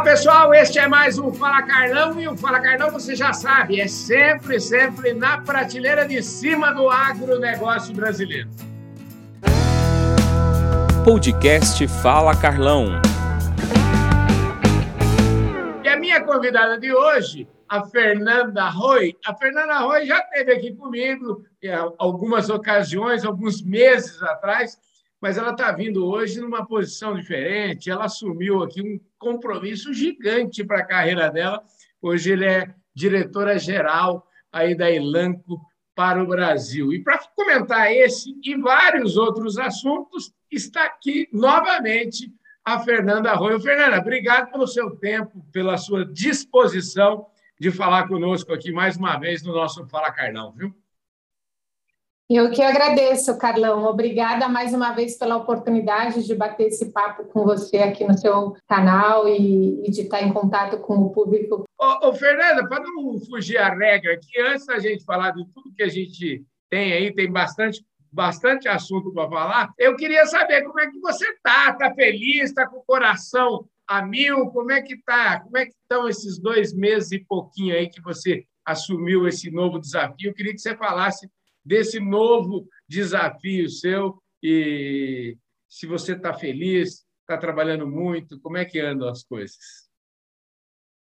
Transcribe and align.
Olá, 0.00 0.08
pessoal. 0.12 0.54
Este 0.54 0.78
é 0.78 0.88
mais 0.88 1.18
um 1.18 1.30
Fala 1.30 1.60
Carlão. 1.60 2.18
E 2.18 2.26
o 2.26 2.34
Fala 2.34 2.58
Carlão, 2.58 2.90
você 2.90 3.14
já 3.14 3.34
sabe, 3.34 3.82
é 3.82 3.86
sempre, 3.86 4.58
sempre 4.58 5.12
na 5.12 5.42
prateleira 5.42 6.08
de 6.08 6.22
cima 6.22 6.72
do 6.72 6.88
agronegócio 6.88 7.94
brasileiro. 7.94 8.48
Podcast 11.04 11.86
Fala 11.86 12.34
Carlão. 12.34 12.86
E 15.84 15.88
a 15.90 15.96
minha 15.98 16.24
convidada 16.24 16.78
de 16.78 16.90
hoje, 16.94 17.46
a 17.68 17.82
Fernanda 17.82 18.70
Roy. 18.70 19.14
A 19.26 19.34
Fernanda 19.34 19.80
Roy 19.80 20.06
já 20.06 20.18
esteve 20.20 20.52
aqui 20.52 20.74
comigo 20.74 21.44
em 21.62 21.72
algumas 21.98 22.48
ocasiões, 22.48 23.22
alguns 23.22 23.60
meses 23.62 24.22
atrás 24.22 24.78
mas 25.20 25.36
ela 25.36 25.50
está 25.50 25.70
vindo 25.72 26.06
hoje 26.06 26.40
numa 26.40 26.66
posição 26.66 27.14
diferente. 27.14 27.90
Ela 27.90 28.06
assumiu 28.06 28.62
aqui 28.62 28.80
um 28.80 28.98
compromisso 29.18 29.92
gigante 29.92 30.64
para 30.64 30.78
a 30.78 30.86
carreira 30.86 31.30
dela. 31.30 31.62
Hoje 32.00 32.32
ele 32.32 32.46
é 32.46 32.74
diretora 32.94 33.58
geral 33.58 34.26
aí 34.50 34.74
da 34.74 34.90
Elanco 34.90 35.60
para 35.94 36.22
o 36.22 36.26
Brasil. 36.26 36.92
E 36.92 37.02
para 37.02 37.18
comentar 37.36 37.92
esse 37.92 38.34
e 38.42 38.56
vários 38.56 39.16
outros 39.16 39.58
assuntos, 39.58 40.32
está 40.50 40.84
aqui 40.84 41.28
novamente 41.32 42.32
a 42.64 42.78
Fernanda 42.78 43.30
Arroio. 43.30 43.60
Fernanda, 43.60 43.98
obrigado 43.98 44.50
pelo 44.50 44.66
seu 44.66 44.96
tempo, 44.96 45.44
pela 45.52 45.76
sua 45.76 46.04
disposição 46.04 47.26
de 47.58 47.70
falar 47.70 48.08
conosco 48.08 48.52
aqui 48.52 48.72
mais 48.72 48.96
uma 48.96 49.18
vez 49.18 49.42
no 49.42 49.52
nosso 49.52 49.86
Fala 49.88 50.10
Carnão, 50.10 50.52
viu? 50.52 50.74
Eu 52.32 52.48
que 52.52 52.62
agradeço, 52.62 53.36
Carlão. 53.36 53.84
Obrigada 53.86 54.48
mais 54.48 54.72
uma 54.72 54.92
vez 54.92 55.18
pela 55.18 55.36
oportunidade 55.36 56.24
de 56.24 56.32
bater 56.32 56.68
esse 56.68 56.92
papo 56.92 57.24
com 57.24 57.44
você 57.44 57.78
aqui 57.78 58.04
no 58.04 58.16
seu 58.16 58.54
canal 58.68 59.26
e, 59.26 59.84
e 59.84 59.90
de 59.90 60.02
estar 60.02 60.22
em 60.22 60.32
contato 60.32 60.78
com 60.78 60.94
o 60.94 61.10
público. 61.10 61.64
Ô, 61.76 62.08
ô 62.08 62.12
Fernanda, 62.14 62.68
para 62.68 62.84
não 62.84 63.18
fugir 63.18 63.58
a 63.58 63.74
regra, 63.74 64.16
que 64.16 64.40
antes 64.42 64.64
da 64.64 64.78
gente 64.78 65.04
falar 65.04 65.32
de 65.32 65.44
tudo 65.52 65.74
que 65.74 65.82
a 65.82 65.88
gente 65.88 66.44
tem 66.70 66.92
aí, 66.92 67.12
tem 67.12 67.32
bastante 67.32 67.84
bastante 68.12 68.68
assunto 68.68 69.12
para 69.12 69.28
falar. 69.28 69.70
Eu 69.76 69.96
queria 69.96 70.24
saber 70.26 70.62
como 70.62 70.78
é 70.78 70.88
que 70.88 71.00
você 71.00 71.26
está, 71.30 71.70
está 71.70 71.92
feliz, 71.94 72.50
está 72.50 72.64
com 72.64 72.78
o 72.78 72.84
coração 72.84 73.66
a 73.88 74.06
mil, 74.06 74.46
como 74.50 74.70
é 74.70 74.80
que 74.80 74.96
tá? 75.02 75.40
Como 75.40 75.56
é 75.56 75.66
que 75.66 75.72
estão 75.72 76.08
esses 76.08 76.38
dois 76.38 76.72
meses 76.72 77.10
e 77.10 77.24
pouquinho 77.24 77.74
aí 77.74 77.88
que 77.88 78.00
você 78.00 78.44
assumiu 78.64 79.26
esse 79.26 79.50
novo 79.50 79.80
desafio? 79.80 80.30
Eu 80.30 80.34
queria 80.34 80.52
que 80.52 80.60
você 80.60 80.76
falasse 80.76 81.28
desse 81.64 82.00
novo 82.00 82.66
desafio 82.88 83.68
seu 83.68 84.20
e 84.42 85.36
se 85.68 85.86
você 85.86 86.14
está 86.14 86.32
feliz, 86.32 87.04
está 87.20 87.38
trabalhando 87.38 87.86
muito, 87.86 88.40
como 88.40 88.56
é 88.56 88.64
que 88.64 88.80
andam 88.80 89.08
as 89.08 89.22
coisas? 89.22 89.90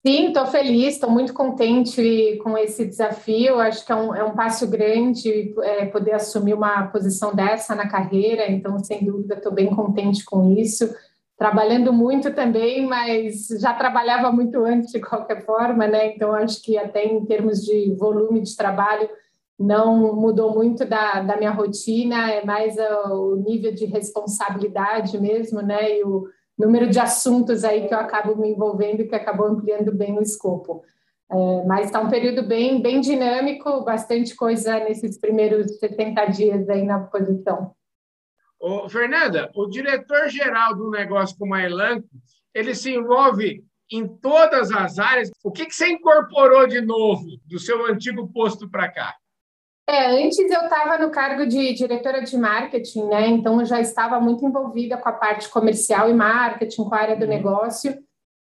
Sim, 0.06 0.28
estou 0.28 0.46
feliz, 0.46 0.94
estou 0.94 1.10
muito 1.10 1.32
contente 1.32 2.38
com 2.42 2.58
esse 2.58 2.84
desafio. 2.84 3.58
Acho 3.58 3.86
que 3.86 3.90
é 3.90 3.94
um, 3.94 4.14
é 4.14 4.22
um 4.22 4.34
passo 4.34 4.68
grande 4.68 5.54
é, 5.62 5.86
poder 5.86 6.12
assumir 6.12 6.52
uma 6.52 6.88
posição 6.88 7.34
dessa 7.34 7.74
na 7.74 7.88
carreira, 7.88 8.50
então, 8.50 8.78
sem 8.78 9.02
dúvida, 9.02 9.34
estou 9.34 9.50
bem 9.50 9.74
contente 9.74 10.22
com 10.22 10.52
isso. 10.58 10.94
Trabalhando 11.38 11.90
muito 11.90 12.34
também, 12.34 12.86
mas 12.86 13.48
já 13.58 13.72
trabalhava 13.72 14.30
muito 14.30 14.62
antes 14.62 14.92
de 14.92 15.00
qualquer 15.00 15.42
forma, 15.44 15.86
né? 15.86 16.14
Então, 16.14 16.34
acho 16.34 16.62
que 16.62 16.76
até 16.76 17.06
em 17.06 17.24
termos 17.24 17.64
de 17.64 17.94
volume 17.98 18.42
de 18.42 18.54
trabalho, 18.54 19.08
não 19.58 20.14
mudou 20.14 20.54
muito 20.54 20.84
da, 20.84 21.20
da 21.20 21.36
minha 21.36 21.50
rotina, 21.50 22.30
é 22.30 22.44
mais 22.44 22.76
o 23.10 23.36
nível 23.36 23.72
de 23.72 23.84
responsabilidade 23.86 25.18
mesmo, 25.20 25.62
né? 25.62 25.98
E 25.98 26.04
o 26.04 26.28
número 26.58 26.88
de 26.88 26.98
assuntos 26.98 27.64
aí 27.64 27.86
que 27.86 27.94
eu 27.94 27.98
acabo 27.98 28.36
me 28.36 28.48
envolvendo 28.48 29.06
que 29.06 29.14
acabou 29.14 29.46
ampliando 29.46 29.92
bem 29.92 30.18
o 30.18 30.22
escopo. 30.22 30.82
É, 31.30 31.64
mas 31.66 31.86
está 31.86 32.00
um 32.00 32.10
período 32.10 32.46
bem, 32.46 32.80
bem 32.82 33.00
dinâmico, 33.00 33.82
bastante 33.82 34.36
coisa 34.36 34.78
nesses 34.80 35.18
primeiros 35.18 35.78
70 35.78 36.26
dias 36.26 36.68
aí 36.68 36.84
na 36.84 37.00
posição. 37.00 37.74
Ô, 38.60 38.88
Fernanda, 38.88 39.50
o 39.54 39.66
diretor-geral 39.66 40.76
do 40.76 40.90
negócio 40.90 41.36
como 41.38 41.54
a 41.54 41.62
Elanco, 41.62 42.08
ele 42.54 42.74
se 42.74 42.94
envolve 42.94 43.64
em 43.90 44.06
todas 44.06 44.70
as 44.70 44.98
áreas. 44.98 45.30
O 45.42 45.50
que, 45.50 45.66
que 45.66 45.74
você 45.74 45.88
incorporou 45.88 46.66
de 46.66 46.80
novo 46.80 47.24
do 47.46 47.58
seu 47.58 47.86
antigo 47.86 48.28
posto 48.32 48.68
para 48.68 48.90
cá? 48.90 49.14
É, 49.86 50.06
antes 50.24 50.38
eu 50.38 50.62
estava 50.62 50.96
no 50.96 51.10
cargo 51.10 51.46
de 51.46 51.74
diretora 51.74 52.22
de 52.22 52.36
marketing, 52.38 53.04
né? 53.04 53.28
Então 53.28 53.60
eu 53.60 53.66
já 53.66 53.80
estava 53.80 54.18
muito 54.18 54.44
envolvida 54.44 54.96
com 54.96 55.08
a 55.08 55.12
parte 55.12 55.48
comercial 55.50 56.08
e 56.08 56.14
marketing, 56.14 56.84
com 56.84 56.94
a 56.94 56.98
área 56.98 57.16
do 57.16 57.24
uhum. 57.24 57.28
negócio, 57.28 57.94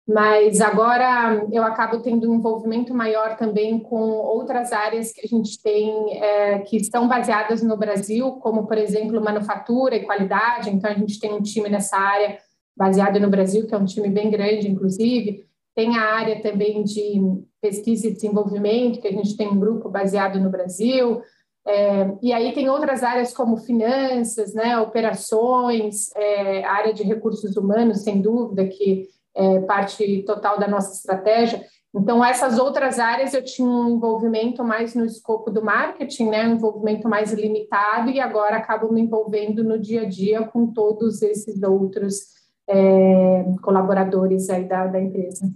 mas 0.07 0.61
agora 0.61 1.47
eu 1.51 1.63
acabo 1.63 2.01
tendo 2.01 2.31
um 2.31 2.35
envolvimento 2.35 2.93
maior 2.93 3.37
também 3.37 3.79
com 3.79 4.11
outras 4.11 4.71
áreas 4.71 5.13
que 5.13 5.23
a 5.25 5.29
gente 5.29 5.63
tem 5.63 6.23
é, 6.23 6.59
que 6.59 6.77
estão 6.77 7.09
baseadas 7.09 7.63
no 7.63 7.77
Brasil, 7.77 8.33
como 8.33 8.67
por 8.67 8.77
exemplo 8.77 9.21
manufatura 9.23 9.97
e 9.97 10.05
qualidade. 10.05 10.69
Então 10.69 10.91
a 10.91 10.95
gente 10.95 11.19
tem 11.19 11.33
um 11.33 11.41
time 11.41 11.71
nessa 11.71 11.97
área 11.97 12.39
baseado 12.77 13.19
no 13.19 13.31
Brasil, 13.31 13.67
que 13.67 13.75
é 13.75 13.79
um 13.79 13.85
time 13.87 14.11
bem 14.11 14.31
grande, 14.31 14.71
inclusive. 14.71 15.47
Tem 15.75 15.97
a 15.97 16.03
área 16.03 16.43
também 16.43 16.83
de 16.83 17.19
pesquisa 17.61 18.09
e 18.09 18.13
desenvolvimento, 18.13 19.01
que 19.01 19.09
a 19.09 19.13
gente 19.13 19.37
tem 19.37 19.49
um 19.49 19.59
grupo 19.59 19.89
baseado 19.89 20.41
no 20.41 20.51
Brasil. 20.51 21.23
É, 21.67 22.11
e 22.23 22.33
aí 22.33 22.53
tem 22.53 22.71
outras 22.71 23.03
áreas 23.03 23.35
como 23.35 23.57
finanças, 23.59 24.55
né, 24.55 24.79
operações, 24.79 26.11
é, 26.17 26.65
área 26.65 26.93
de 26.93 27.03
recursos 27.03 27.57
humanos, 27.57 28.03
sem 28.03 28.21
dúvida, 28.21 28.67
que 28.67 29.09
é 29.35 29.61
parte 29.61 30.23
total 30.23 30.59
da 30.59 30.67
nossa 30.67 30.95
estratégia. 30.95 31.65
Então, 31.95 32.25
essas 32.25 32.59
outras 32.59 32.99
áreas 32.99 33.35
eu 33.35 33.45
tinha 33.45 33.69
um 33.69 33.97
envolvimento 33.97 34.65
mais 34.65 34.95
no 34.95 35.05
escopo 35.05 35.51
do 35.51 35.63
marketing, 35.63 36.29
né, 36.29 36.47
um 36.47 36.55
envolvimento 36.55 37.09
mais 37.09 37.33
limitado, 37.33 38.11
e 38.11 38.21
agora 38.21 38.57
acabo 38.57 38.93
me 38.93 39.03
envolvendo 39.03 39.63
no 39.65 39.79
dia 39.79 40.03
a 40.03 40.09
dia 40.09 40.47
com 40.47 40.69
todos 40.73 41.21
esses 41.21 41.63
outros 41.63 42.41
é, 42.69 43.45
colaboradores 43.63 44.49
aí 44.49 44.65
da, 44.65 44.87
da 44.87 45.01
empresa. 45.01 45.53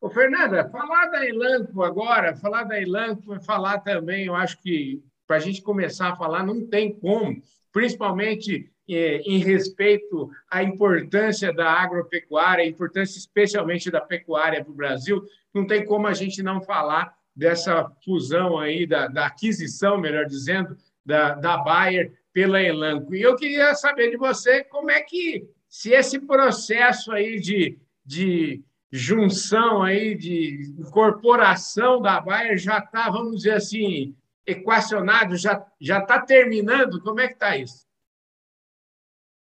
Ô, 0.00 0.08
Fernanda, 0.08 0.66
falar 0.70 1.06
da 1.06 1.26
Elanco 1.26 1.82
agora, 1.82 2.34
falar 2.34 2.64
da 2.64 2.80
Elanco 2.80 3.34
é 3.34 3.40
falar 3.40 3.80
também, 3.80 4.26
eu 4.26 4.34
acho 4.34 4.58
que 4.62 5.02
para 5.26 5.36
a 5.36 5.40
gente 5.40 5.60
começar 5.60 6.08
a 6.08 6.16
falar, 6.16 6.42
não 6.42 6.66
tem 6.66 6.90
como, 6.92 7.40
principalmente 7.70 8.72
é, 8.88 9.18
em 9.18 9.38
respeito 9.38 10.30
à 10.50 10.62
importância 10.62 11.52
da 11.52 11.70
agropecuária, 11.70 12.64
a 12.64 12.66
importância 12.66 13.18
especialmente 13.18 13.90
da 13.90 14.00
pecuária 14.00 14.64
para 14.64 14.72
o 14.72 14.74
Brasil, 14.74 15.22
não 15.52 15.66
tem 15.66 15.84
como 15.84 16.06
a 16.06 16.14
gente 16.14 16.42
não 16.42 16.62
falar 16.62 17.14
dessa 17.36 17.84
fusão 18.02 18.58
aí, 18.58 18.86
da, 18.86 19.06
da 19.06 19.26
aquisição, 19.26 19.98
melhor 19.98 20.24
dizendo, 20.24 20.76
da, 21.04 21.34
da 21.34 21.58
Bayer 21.58 22.12
pela 22.32 22.62
Elanco. 22.62 23.14
E 23.14 23.20
eu 23.20 23.36
queria 23.36 23.74
saber 23.74 24.10
de 24.10 24.16
você 24.16 24.64
como 24.64 24.90
é 24.90 25.02
que 25.02 25.46
se 25.68 25.92
esse 25.92 26.18
processo 26.18 27.12
aí 27.12 27.38
de, 27.38 27.78
de 28.04 28.62
junção 28.90 29.82
aí, 29.82 30.14
de 30.14 30.74
incorporação 30.78 32.00
da 32.00 32.20
Bayer 32.20 32.58
já 32.58 32.78
está, 32.78 33.08
vamos 33.10 33.36
dizer 33.36 33.54
assim, 33.54 34.14
equacionado, 34.46 35.36
já 35.36 35.66
está 35.80 36.20
terminando? 36.20 37.00
Como 37.02 37.20
é 37.20 37.28
que 37.28 37.34
está 37.34 37.56
isso? 37.56 37.88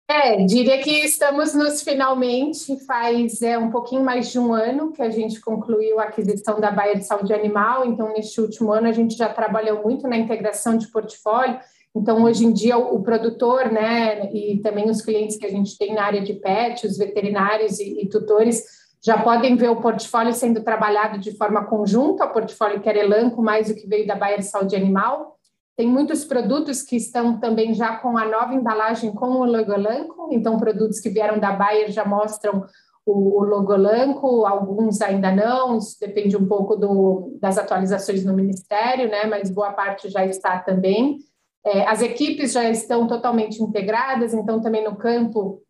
É, 0.08 0.38
diria 0.46 0.82
que 0.84 0.92
estamos 1.04 1.56
nos 1.56 1.82
finalmente, 1.82 2.80
faz 2.86 3.42
é, 3.42 3.58
um 3.58 3.72
pouquinho 3.72 4.04
mais 4.04 4.32
de 4.32 4.38
um 4.38 4.54
ano 4.54 4.92
que 4.92 5.02
a 5.02 5.10
gente 5.10 5.42
concluiu 5.42 6.00
a 6.00 6.04
aquisição 6.04 6.60
da 6.60 6.70
Bayer 6.70 7.00
de 7.00 7.06
Saúde 7.06 7.34
Animal, 7.34 7.88
então 7.88 8.14
neste 8.14 8.40
último 8.40 8.72
ano 8.72 8.88
a 8.88 8.92
gente 8.92 9.16
já 9.16 9.28
trabalhou 9.28 9.82
muito 9.82 10.08
na 10.08 10.16
integração 10.16 10.78
de 10.78 10.88
portfólio, 10.92 11.60
então, 11.96 12.24
hoje 12.24 12.46
em 12.46 12.52
dia, 12.52 12.78
o, 12.78 13.02
produtor, 13.02 13.72
né, 13.72 14.30
e 14.34 14.60
também 14.60 14.90
os 14.90 15.02
clientes 15.02 15.38
que 15.38 15.46
a 15.46 15.50
gente 15.50 15.78
tem 15.78 15.94
na 15.94 16.04
área 16.04 16.22
de 16.22 16.34
pet, 16.34 16.86
os 16.86 16.98
veterinários 16.98 17.80
e, 17.80 18.02
e 18.02 18.10
tutores, 18.10 18.62
já 19.06 19.22
podem 19.22 19.56
ver 19.56 19.70
o 19.70 19.80
portfólio 19.80 20.34
sendo 20.34 20.64
trabalhado 20.64 21.20
de 21.20 21.38
forma 21.38 21.64
conjunta, 21.66 22.26
o 22.26 22.34
portfólio 22.34 22.82
que 22.82 22.90
era 22.90 22.98
Elanco, 22.98 23.40
mais 23.40 23.70
o 23.70 23.76
que 23.76 23.88
veio 23.88 24.08
da 24.08 24.16
Bayer 24.16 24.44
Saúde 24.44 24.76
Animal. 24.76 25.36
Tem 25.78 25.88
muitos 25.88 26.26
produtos 26.26 26.82
que 26.82 26.96
estão 26.96 27.40
também 27.40 27.76
já 27.76 27.98
com 27.98 28.18
a 28.18 28.26
nova 28.26 28.56
embalagem 28.56 29.14
com 29.14 29.28
o 29.28 29.46
logo 29.46 29.72
Elanco, 29.72 30.30
então 30.32 30.58
produtos 30.58 31.00
que 31.00 31.10
vieram 31.10 31.38
da 31.38 31.52
Bayer 31.52 31.92
já 31.92 32.04
mostram 32.04 32.66
o, 33.06 33.42
o 33.42 33.44
logo 33.44 33.76
Elanco, 33.76 34.44
alguns 34.44 35.00
ainda 35.02 35.32
não, 35.32 35.78
isso 35.78 35.98
depende 36.02 36.36
um 36.36 36.48
pouco 36.48 36.76
do, 36.76 37.38
das 37.40 37.60
atualizações 37.60 38.26
no 38.26 38.34
Ministério, 38.34 39.08
né, 39.08 39.26
mas 39.26 39.52
boa 39.52 39.72
parte 39.72 40.10
já 40.10 40.26
está 40.26 40.58
também. 40.58 41.20
É, 41.64 41.88
as 41.88 42.02
equipes 42.02 42.54
já 42.54 42.68
estão 42.70 43.06
totalmente 43.06 43.62
integradas, 43.62 44.34
então 44.34 44.60
também 44.60 44.84
no 44.84 44.96
campo 44.96 45.62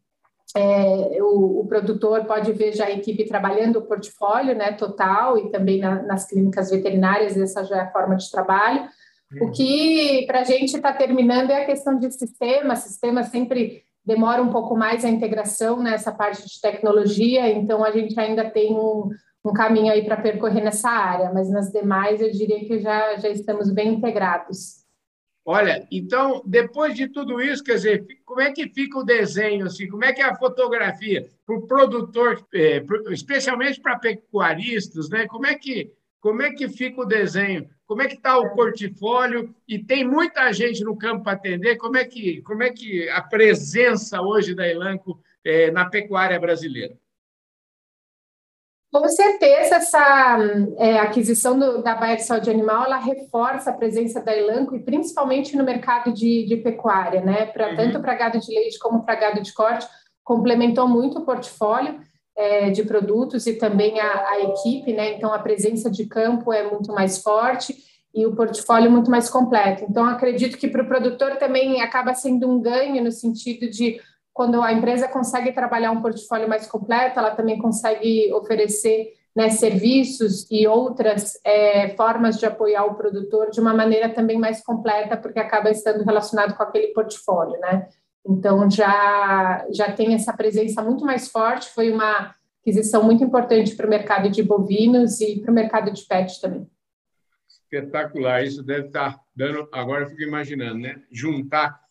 é, 0.55 1.17
o, 1.21 1.61
o, 1.61 1.67
produtor 1.67 2.25
pode 2.25 2.51
ver 2.53 2.73
já 2.73 2.85
a 2.85 2.91
equipe 2.91 3.25
trabalhando 3.25 3.77
o 3.77 3.81
portfólio 3.81 4.55
né, 4.55 4.71
total 4.73 5.37
e 5.37 5.49
também 5.49 5.79
na, 5.79 6.03
nas 6.03 6.27
clínicas 6.27 6.69
veterinárias, 6.69 7.37
essa 7.37 7.63
já 7.63 7.77
é 7.77 7.79
a 7.81 7.91
forma 7.91 8.15
de 8.15 8.29
trabalho. 8.29 8.87
Uhum. 9.33 9.47
O 9.47 9.51
que 9.51 10.23
para 10.27 10.41
a 10.41 10.43
gente 10.43 10.75
está 10.75 10.93
terminando 10.93 11.51
é 11.51 11.63
a 11.63 11.65
questão 11.65 11.97
de 11.97 12.11
sistema, 12.11 12.75
sistema 12.75 13.23
sempre 13.23 13.83
demora 14.05 14.41
um 14.41 14.51
pouco 14.51 14.77
mais 14.77 15.03
a 15.03 15.09
integração 15.09 15.81
nessa 15.81 16.11
parte 16.11 16.45
de 16.47 16.61
tecnologia, 16.61 17.49
então 17.49 17.83
a 17.83 17.91
gente 17.91 18.17
ainda 18.19 18.49
tem 18.49 18.73
um, 18.73 19.09
um 19.43 19.51
caminho 19.51 19.91
aí 19.91 20.05
para 20.05 20.17
percorrer 20.17 20.63
nessa 20.63 20.89
área, 20.89 21.33
mas 21.33 21.49
nas 21.49 21.71
demais 21.71 22.21
eu 22.21 22.31
diria 22.31 22.63
que 22.65 22.79
já, 22.79 23.17
já 23.17 23.29
estamos 23.29 23.71
bem 23.71 23.95
integrados. 23.95 24.84
Olha, 25.47 25.87
então, 25.91 26.41
depois 26.43 26.95
de 26.95 27.07
tudo 27.07 27.39
isso, 27.39 27.63
quer 27.63 27.75
dizer, 27.75 28.07
como 28.25 28.41
é 28.41 28.51
que 28.51 28.67
fica 28.67 28.97
o 28.97 29.03
desenho, 29.03 29.67
assim, 29.67 29.87
como 29.87 30.03
é 30.03 30.11
que 30.11 30.19
é 30.19 30.25
a 30.25 30.35
fotografia 30.35 31.29
para 31.45 31.55
o 31.55 31.67
produtor, 31.67 32.43
é, 32.51 32.83
especialmente 33.11 33.79
para 33.79 33.99
pecuaristas, 33.99 35.07
né? 35.07 35.27
Como 35.27 35.45
é 35.45 35.53
que 35.53 35.93
como 36.19 36.41
é 36.41 36.51
que 36.51 36.67
fica 36.67 37.01
o 37.01 37.05
desenho? 37.05 37.69
Como 37.85 38.01
é 38.01 38.07
que 38.07 38.15
está 38.15 38.39
o 38.39 38.55
portfólio? 38.55 39.53
E 39.67 39.77
tem 39.77 40.03
muita 40.03 40.51
gente 40.51 40.83
no 40.83 40.97
campo 40.97 41.25
para 41.25 41.33
atender. 41.33 41.77
Como 41.77 41.95
é 41.97 42.05
que 42.05 42.41
como 42.41 42.63
é 42.63 42.71
que 42.71 43.07
a 43.09 43.21
presença 43.21 44.19
hoje 44.23 44.55
da 44.55 44.67
Elanco 44.67 45.21
é, 45.43 45.69
na 45.69 45.87
pecuária 45.87 46.39
brasileira? 46.39 46.97
Com 48.95 49.09
certeza, 49.09 49.75
essa 49.75 50.37
é, 50.77 50.97
aquisição 50.99 51.59
do, 51.59 51.83
da 51.83 51.95
Baia 51.95 52.15
de 52.15 52.23
Saúde 52.23 52.49
Animal, 52.49 52.85
ela 52.85 52.97
reforça 52.97 53.69
a 53.69 53.73
presença 53.73 54.21
da 54.21 54.33
Elanco, 54.33 54.73
e 54.73 54.79
principalmente 54.79 55.57
no 55.57 55.65
mercado 55.65 56.13
de, 56.13 56.45
de 56.45 56.55
pecuária, 56.55 57.19
né? 57.19 57.45
Pra, 57.47 57.71
uhum. 57.71 57.75
Tanto 57.75 57.99
para 57.99 58.15
gado 58.15 58.39
de 58.39 58.49
leite 58.49 58.79
como 58.79 59.03
para 59.03 59.15
gado 59.15 59.41
de 59.41 59.53
corte, 59.53 59.85
complementou 60.23 60.87
muito 60.87 61.19
o 61.19 61.25
portfólio 61.25 61.99
é, 62.37 62.69
de 62.69 62.83
produtos 62.83 63.45
e 63.47 63.55
também 63.55 63.99
a, 63.99 64.29
a 64.29 64.39
equipe, 64.43 64.93
né? 64.93 65.11
Então, 65.15 65.33
a 65.33 65.39
presença 65.39 65.91
de 65.91 66.05
campo 66.05 66.53
é 66.53 66.63
muito 66.63 66.93
mais 66.93 67.21
forte 67.21 67.75
e 68.13 68.25
o 68.25 68.33
portfólio 68.33 68.89
muito 68.89 69.11
mais 69.11 69.29
completo. 69.29 69.83
Então, 69.89 70.05
acredito 70.05 70.57
que 70.57 70.69
para 70.69 70.83
o 70.83 70.87
produtor 70.87 71.35
também 71.35 71.81
acaba 71.81 72.13
sendo 72.13 72.49
um 72.49 72.61
ganho 72.61 73.03
no 73.03 73.11
sentido 73.11 73.69
de 73.69 73.99
quando 74.35 74.61
a 74.61 74.73
empresa 74.73 75.07
consegue 75.07 75.53
trabalhar 75.53 75.91
um 75.91 76.01
portfólio 76.01 76.49
mais 76.49 76.67
completo, 76.67 77.17
ela 77.17 77.31
também 77.31 77.57
consegue 77.57 78.33
oferecer 78.33 79.13
né, 79.33 79.49
serviços 79.49 80.45
e 80.51 80.67
outras 80.67 81.39
é, 81.41 81.95
formas 81.95 82.37
de 82.37 82.45
apoiar 82.45 82.83
o 82.83 82.95
produtor 82.95 83.49
de 83.49 83.61
uma 83.61 83.73
maneira 83.73 84.09
também 84.09 84.37
mais 84.37 84.61
completa, 84.61 85.15
porque 85.15 85.39
acaba 85.39 85.71
estando 85.71 86.03
relacionado 86.03 86.53
com 86.53 86.63
aquele 86.63 86.87
portfólio, 86.87 87.57
né? 87.61 87.87
Então 88.27 88.69
já 88.69 89.65
já 89.71 89.93
tem 89.93 90.13
essa 90.13 90.33
presença 90.33 90.81
muito 90.81 91.05
mais 91.05 91.29
forte. 91.29 91.69
Foi 91.73 91.89
uma 91.89 92.35
aquisição 92.61 93.03
muito 93.03 93.23
importante 93.23 93.73
para 93.73 93.87
o 93.87 93.89
mercado 93.89 94.29
de 94.29 94.43
bovinos 94.43 95.21
e 95.21 95.39
para 95.39 95.51
o 95.51 95.55
mercado 95.55 95.91
de 95.91 96.03
pet 96.05 96.41
também. 96.41 96.67
Espetacular, 97.47 98.43
isso 98.43 98.61
deve 98.61 98.87
estar 98.87 99.17
dando. 99.33 99.69
Agora 99.71 100.03
eu 100.03 100.09
fico 100.09 100.23
imaginando, 100.23 100.79
né? 100.79 101.01
Juntar 101.09 101.84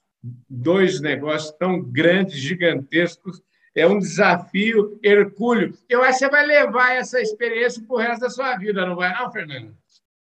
dois 0.49 1.01
negócios 1.01 1.53
tão 1.53 1.83
grandes, 1.83 2.37
gigantescos, 2.37 3.43
é 3.75 3.87
um 3.87 3.99
desafio 3.99 4.99
hercúleo. 5.03 5.77
Eu 5.89 6.03
acho 6.03 6.19
que 6.19 6.25
você 6.25 6.31
vai 6.31 6.47
levar 6.47 6.95
essa 6.95 7.21
experiência 7.21 7.83
para 7.87 7.95
o 7.95 7.99
resto 7.99 8.21
da 8.21 8.31
sua 8.31 8.57
vida, 8.57 8.87
não 8.87 8.97
vai, 8.97 9.13
não, 9.13 9.31
Fernanda? 9.31 9.73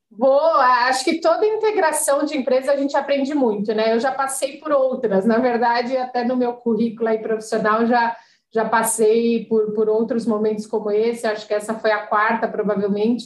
Vou, 0.10 0.40
acho 0.40 1.04
que 1.04 1.20
toda 1.20 1.46
integração 1.46 2.24
de 2.26 2.36
empresa 2.36 2.72
a 2.72 2.78
gente 2.78 2.96
aprende 2.96 3.34
muito, 3.34 3.74
né? 3.74 3.94
Eu 3.94 4.00
já 4.00 4.12
passei 4.12 4.58
por 4.58 4.72
outras, 4.72 5.26
na 5.26 5.38
verdade, 5.38 5.96
até 5.98 6.24
no 6.24 6.36
meu 6.36 6.54
currículo 6.54 7.10
aí 7.10 7.20
profissional 7.20 7.86
já, 7.86 8.16
já 8.52 8.66
passei 8.66 9.46
por, 9.46 9.74
por 9.74 9.90
outros 9.90 10.26
momentos 10.26 10.66
como 10.66 10.90
esse, 10.92 11.28
acho 11.28 11.46
que 11.46 11.54
essa 11.54 11.74
foi 11.76 11.92
a 11.92 12.08
quarta, 12.08 12.48
provavelmente. 12.48 13.26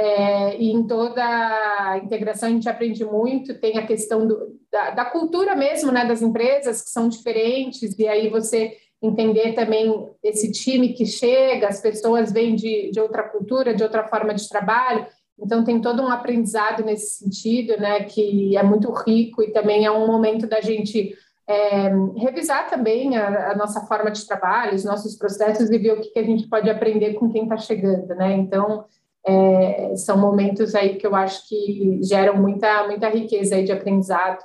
É, 0.00 0.56
e 0.56 0.70
em 0.70 0.86
toda 0.86 1.24
a 1.24 1.98
integração 1.98 2.48
a 2.48 2.52
gente 2.52 2.68
aprende 2.68 3.04
muito, 3.04 3.58
tem 3.58 3.78
a 3.78 3.84
questão 3.86 4.28
do, 4.28 4.56
da, 4.70 4.90
da, 4.90 5.04
cultura 5.04 5.56
mesmo, 5.56 5.90
né, 5.90 6.04
das 6.06 6.22
empresas 6.22 6.82
que 6.82 6.90
são 6.90 7.08
diferentes, 7.08 7.98
e 7.98 8.06
aí 8.06 8.28
você 8.28 8.76
entender 9.02 9.54
também 9.54 10.08
esse 10.22 10.52
time 10.52 10.92
que 10.92 11.04
chega, 11.04 11.66
as 11.66 11.80
pessoas 11.80 12.30
vêm 12.30 12.54
de, 12.54 12.92
de 12.92 13.00
outra 13.00 13.24
cultura, 13.24 13.74
de 13.74 13.82
outra 13.82 14.06
forma 14.06 14.32
de 14.32 14.48
trabalho, 14.48 15.04
então 15.36 15.64
tem 15.64 15.80
todo 15.80 16.00
um 16.00 16.08
aprendizado 16.08 16.84
nesse 16.84 17.24
sentido, 17.24 17.76
né, 17.76 18.04
que 18.04 18.56
é 18.56 18.62
muito 18.62 18.92
rico 18.92 19.42
e 19.42 19.50
também 19.50 19.84
é 19.84 19.90
um 19.90 20.06
momento 20.06 20.46
da 20.46 20.60
gente 20.60 21.12
é, 21.44 21.90
revisar 22.16 22.70
também 22.70 23.16
a, 23.16 23.50
a, 23.50 23.56
nossa 23.56 23.80
forma 23.80 24.12
de 24.12 24.24
trabalho, 24.24 24.76
os 24.76 24.84
nossos 24.84 25.16
processos 25.16 25.68
e 25.70 25.78
ver 25.78 25.94
o 25.94 26.00
que, 26.00 26.10
que 26.10 26.18
a 26.20 26.24
gente 26.24 26.46
pode 26.48 26.70
aprender 26.70 27.14
com 27.14 27.28
quem 27.28 27.42
está 27.42 27.56
chegando, 27.56 28.14
né? 28.14 28.36
Então 28.36 28.84
é, 29.28 29.96
são 29.96 30.16
momentos 30.16 30.74
aí 30.74 30.96
que 30.96 31.06
eu 31.06 31.14
acho 31.14 31.46
que 31.48 32.00
geram 32.02 32.36
muita, 32.36 32.86
muita 32.86 33.08
riqueza 33.08 33.56
aí 33.56 33.64
de 33.64 33.72
aprendizado. 33.72 34.42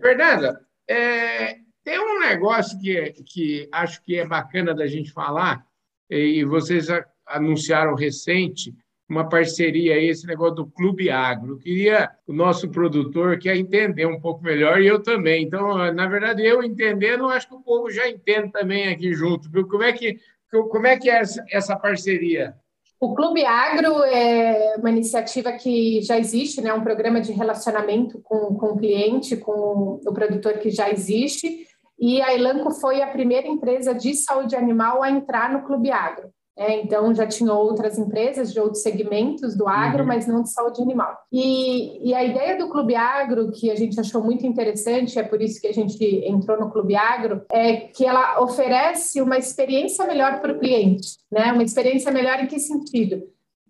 Fernanda, 0.00 0.60
é, 0.88 1.56
tem 1.82 1.98
um 1.98 2.20
negócio 2.20 2.78
que, 2.80 3.12
que 3.24 3.68
acho 3.72 4.02
que 4.02 4.18
é 4.18 4.26
bacana 4.26 4.74
da 4.74 4.86
gente 4.86 5.10
falar, 5.10 5.66
e 6.08 6.44
vocês 6.44 6.86
anunciaram 7.26 7.94
recente 7.94 8.74
uma 9.08 9.28
parceria 9.28 9.94
aí, 9.94 10.08
esse 10.08 10.26
negócio 10.26 10.56
do 10.56 10.66
Clube 10.66 11.10
Agro. 11.10 11.54
Eu 11.54 11.58
queria 11.58 12.10
o 12.26 12.32
nosso 12.32 12.68
produtor 12.68 13.38
quer 13.38 13.56
entender 13.56 14.06
um 14.06 14.20
pouco 14.20 14.44
melhor 14.44 14.80
e 14.80 14.86
eu 14.86 15.02
também. 15.02 15.44
Então, 15.44 15.92
na 15.92 16.06
verdade, 16.06 16.44
eu 16.44 16.62
entendendo, 16.62 17.26
acho 17.26 17.48
que 17.48 17.54
o 17.54 17.62
povo 17.62 17.90
já 17.90 18.08
entende 18.08 18.52
também 18.52 18.88
aqui 18.88 19.14
junto. 19.14 19.50
Viu? 19.50 19.66
Como 19.66 19.82
é 19.82 19.92
que 19.92 20.18
como 20.50 20.86
é 20.86 20.98
que 20.98 21.10
é 21.10 21.22
essa 21.50 21.76
parceria? 21.76 22.54
O 23.00 23.14
Clube 23.14 23.44
Agro 23.44 24.02
é 24.02 24.74
uma 24.76 24.90
iniciativa 24.90 25.52
que 25.52 26.02
já 26.02 26.18
existe, 26.18 26.60
né? 26.60 26.74
um 26.74 26.82
programa 26.82 27.20
de 27.20 27.32
relacionamento 27.32 28.20
com, 28.22 28.56
com 28.56 28.66
o 28.66 28.76
cliente, 28.76 29.36
com 29.36 30.00
o 30.04 30.12
produtor 30.12 30.54
que 30.54 30.68
já 30.68 30.90
existe, 30.90 31.64
e 31.98 32.20
a 32.20 32.34
Elanco 32.34 32.72
foi 32.72 33.00
a 33.00 33.06
primeira 33.06 33.46
empresa 33.46 33.94
de 33.94 34.14
saúde 34.14 34.56
animal 34.56 35.02
a 35.02 35.10
entrar 35.10 35.52
no 35.52 35.62
Clube 35.62 35.90
Agro. 35.90 36.30
É, 36.58 36.80
então, 36.80 37.14
já 37.14 37.24
tinha 37.24 37.52
outras 37.52 37.96
empresas 37.96 38.52
de 38.52 38.58
outros 38.58 38.82
segmentos 38.82 39.54
do 39.54 39.68
agro, 39.68 40.00
uhum. 40.00 40.08
mas 40.08 40.26
não 40.26 40.42
de 40.42 40.50
saúde 40.50 40.82
animal. 40.82 41.16
E, 41.30 42.10
e, 42.10 42.12
a 42.12 42.24
ideia 42.24 42.58
do 42.58 42.68
Clube 42.68 42.96
Agro, 42.96 43.52
que 43.52 43.70
a 43.70 43.76
gente 43.76 43.98
achou 44.00 44.20
muito 44.24 44.44
interessante, 44.44 45.20
é 45.20 45.22
por 45.22 45.40
isso 45.40 45.60
que 45.60 45.68
a 45.68 45.72
gente 45.72 46.04
entrou 46.26 46.58
no 46.58 46.68
Clube 46.68 46.96
Agro, 46.96 47.42
é 47.52 47.76
que 47.76 48.04
ela 48.04 48.42
oferece 48.42 49.22
uma 49.22 49.38
experiência 49.38 50.04
melhor 50.04 50.40
para 50.40 50.52
o 50.52 50.58
cliente. 50.58 51.18
Né? 51.30 51.52
Uma 51.52 51.62
experiência 51.62 52.10
melhor 52.10 52.40
em 52.40 52.48
que 52.48 52.58
sentido? 52.58 53.22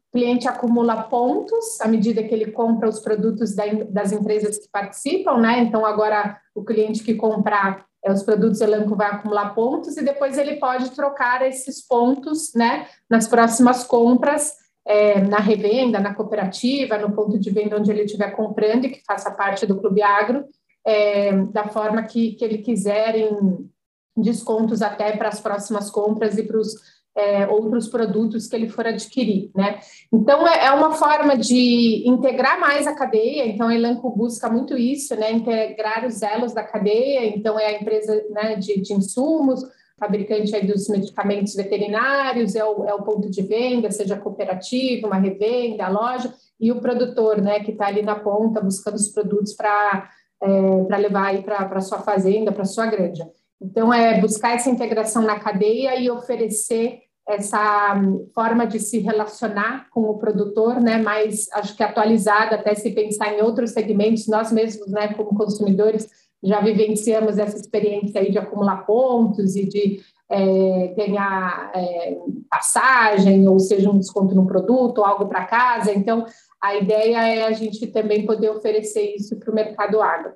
O 0.09 0.13
cliente 0.17 0.49
acumula 0.49 1.03
pontos 1.03 1.79
à 1.83 1.89
medida 1.89 2.23
que 2.23 2.35
ele 2.35 2.51
compra 2.53 2.89
os 2.89 3.01
produtos 3.01 3.55
das 3.91 4.13
empresas 4.13 4.57
que 4.57 4.69
participam, 4.73 5.37
né? 5.37 5.59
Então, 5.61 5.85
agora 5.85 6.39
o 6.55 6.65
cliente 6.65 7.05
que 7.05 7.15
comprar 7.15 7.88
os 8.07 8.23
produtos 8.23 8.61
Elanco 8.61 8.95
vai 8.95 9.09
acumular 9.09 9.55
pontos 9.55 9.97
e 9.97 10.05
depois 10.05 10.39
ele 10.39 10.57
pode 10.57 10.91
trocar 10.91 11.47
esses 11.47 11.87
pontos 11.87 12.53
né, 12.55 12.87
nas 13.11 13.27
próximas 13.27 13.85
compras, 13.85 14.53
é, 14.87 15.21
na 15.21 15.39
revenda, 15.39 16.01
na 16.01 16.15
cooperativa, 16.15 16.97
no 16.99 17.13
ponto 17.13 17.39
de 17.39 17.51
venda 17.51 17.77
onde 17.77 17.91
ele 17.91 18.05
estiver 18.05 18.31
comprando 18.31 18.85
e 18.85 18.91
que 18.91 19.05
faça 19.05 19.31
parte 19.31 19.67
do 19.67 19.79
Clube 19.79 20.03
Agro, 20.03 20.45
é, 20.87 21.33
da 21.47 21.69
forma 21.69 22.03
que, 22.05 22.33
que 22.33 22.45
ele 22.45 22.59
quiser, 22.59 23.17
em 23.17 23.69
descontos 24.17 24.83
até 24.83 25.17
para 25.17 25.29
as 25.29 25.41
próximas 25.41 25.91
compras 25.91 26.39
e 26.39 26.43
para 26.43 26.59
os 26.59 26.75
é, 27.19 27.47
outros 27.49 27.89
produtos 27.89 28.47
que 28.47 28.55
ele 28.55 28.69
for 28.69 28.87
adquirir, 28.87 29.51
né? 29.55 29.81
Então, 30.13 30.47
é, 30.47 30.67
é, 30.67 30.71
uma 30.71 30.93
forma 30.93 31.37
de 31.37 32.05
integrar 32.07 32.61
mais 32.61 32.87
a 32.87 32.95
cadeia, 32.95 33.47
então 33.47 33.69
a 33.69 33.75
Elanco 33.75 34.11
busca 34.11 34.49
muito 34.49 34.77
isso, 34.77 35.15
né? 35.17 35.33
Integrar 35.33 36.07
os 36.07 36.23
elos 36.23 36.55
da 36.55 36.63
cadeia, 36.63 37.27
então 37.27 37.59
é 37.59 37.67
a 37.67 37.81
empresa 37.81 38.25
né, 38.31 38.57
de, 38.57 38.81
de 38.81 38.93
insumos, 38.93 39.61
fabricante 39.99 40.55
aí 40.55 40.67
dos 40.67 40.89
medicamentos 40.89 41.55
veterinários, 41.55 42.55
é 42.55 42.65
o, 42.65 42.85
é 42.85 42.95
o 42.95 43.03
ponto 43.03 43.29
de 43.29 43.43
venda, 43.43 43.91
seja 43.91 44.17
cooperativa, 44.17 45.09
uma 45.09 45.19
revenda, 45.19 45.87
a 45.87 45.89
loja, 45.89 46.33
e 46.61 46.71
o 46.71 46.81
produtor, 46.81 47.41
né, 47.41 47.61
que 47.61 47.73
está 47.73 47.87
ali 47.89 48.03
na 48.03 48.15
ponta 48.15 48.61
buscando 48.61 48.95
os 48.95 49.09
produtos 49.09 49.55
para 49.55 50.09
é, 50.41 50.97
levar 50.99 51.27
aí 51.27 51.43
para 51.43 51.65
a 51.65 51.81
sua 51.81 51.99
fazenda, 51.99 52.53
para 52.53 52.65
sua 52.65 52.87
granja. 52.87 53.29
Então, 53.61 53.93
é 53.93 54.21
buscar 54.21 54.55
essa 54.55 54.71
integração 54.71 55.23
na 55.23 55.41
cadeia 55.41 55.97
e 56.01 56.09
oferecer 56.09 57.08
essa 57.29 57.95
forma 58.35 58.67
de 58.67 58.81
se 58.81 59.01
relacionar 59.01 59.87
com 59.91 60.01
o 60.01 60.19
produtor, 60.19 60.81
né, 60.81 60.97
mais 60.97 61.47
acho 61.53 61.77
que 61.77 61.83
atualizada, 61.83 62.57
até 62.57 62.75
se 62.75 62.91
pensar 62.93 63.35
em 63.35 63.43
outros 63.43 63.73
segmentos, 63.73 64.27
nós 64.27 64.51
mesmos, 64.51 64.89
né, 64.89 65.13
como 65.13 65.37
consumidores, 65.37 66.09
já 66.43 66.61
vivenciamos 66.61 67.37
essa 67.37 67.57
experiência 67.57 68.21
aí 68.21 68.31
de 68.31 68.39
acumular 68.39 68.87
pontos 68.87 69.57
e 69.57 69.67
de 69.67 70.01
é, 70.31 70.95
ganhar 70.97 71.71
é, 71.75 72.17
passagem, 72.51 73.47
ou 73.47 73.59
seja, 73.59 73.91
um 73.91 73.99
desconto 73.99 74.35
no 74.35 74.47
produto, 74.47 75.05
algo 75.05 75.27
para 75.27 75.45
casa. 75.45 75.93
Então, 75.93 76.25
a 76.63 76.77
ideia 76.77 77.27
é 77.27 77.45
a 77.45 77.53
gente 77.53 77.87
também 77.89 78.25
poder 78.25 78.51
oferecer 78.51 79.15
isso 79.15 79.39
para 79.39 79.51
o 79.51 79.55
mercado 79.55 80.01
agro. 80.01 80.33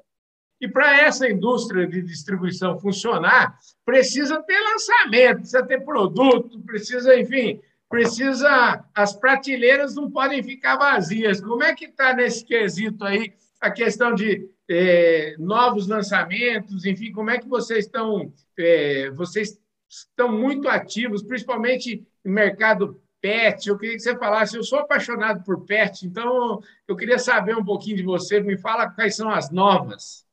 E 0.62 0.69
para 0.69 1.00
essa 1.00 1.28
indústria 1.28 1.88
de 1.88 2.00
distribuição 2.00 2.78
funcionar, 2.78 3.59
precisa 3.85 4.40
ter 4.45 4.61
lançamento, 4.61 5.38
precisa 5.38 5.66
ter 5.66 5.85
produto, 5.85 6.61
precisa, 6.61 7.19
enfim, 7.19 7.61
precisa. 7.90 8.85
As 8.95 9.12
prateleiras 9.12 9.97
não 9.97 10.09
podem 10.09 10.40
ficar 10.40 10.76
vazias. 10.76 11.40
Como 11.40 11.64
é 11.64 11.75
que 11.75 11.87
está 11.87 12.14
nesse 12.14 12.45
quesito 12.45 13.04
aí 13.04 13.33
a 13.61 13.73
questão 13.73 14.14
de 14.14 14.49
é, 14.71 15.35
novos 15.37 15.88
lançamentos, 15.88 16.87
enfim, 16.87 17.11
como 17.11 17.31
é 17.31 17.38
que 17.38 17.49
vocês 17.49 17.87
estão? 17.87 18.33
É, 18.57 19.11
vocês 19.11 19.59
estão 19.90 20.31
muito 20.31 20.69
ativos, 20.69 21.25
principalmente 21.25 22.07
no 22.25 22.31
mercado 22.31 23.02
pet. 23.21 23.69
Eu 23.69 23.76
queria 23.76 23.97
que 23.97 24.02
você 24.02 24.16
falasse. 24.16 24.57
Eu 24.57 24.62
sou 24.62 24.78
apaixonado 24.78 25.42
por 25.42 25.66
pet, 25.66 26.07
então 26.07 26.61
eu 26.87 26.95
queria 26.95 27.19
saber 27.19 27.57
um 27.57 27.64
pouquinho 27.64 27.97
de 27.97 28.04
você. 28.04 28.38
Me 28.38 28.57
fala 28.57 28.88
quais 28.88 29.16
são 29.16 29.28
as 29.28 29.50
novas. 29.50 30.25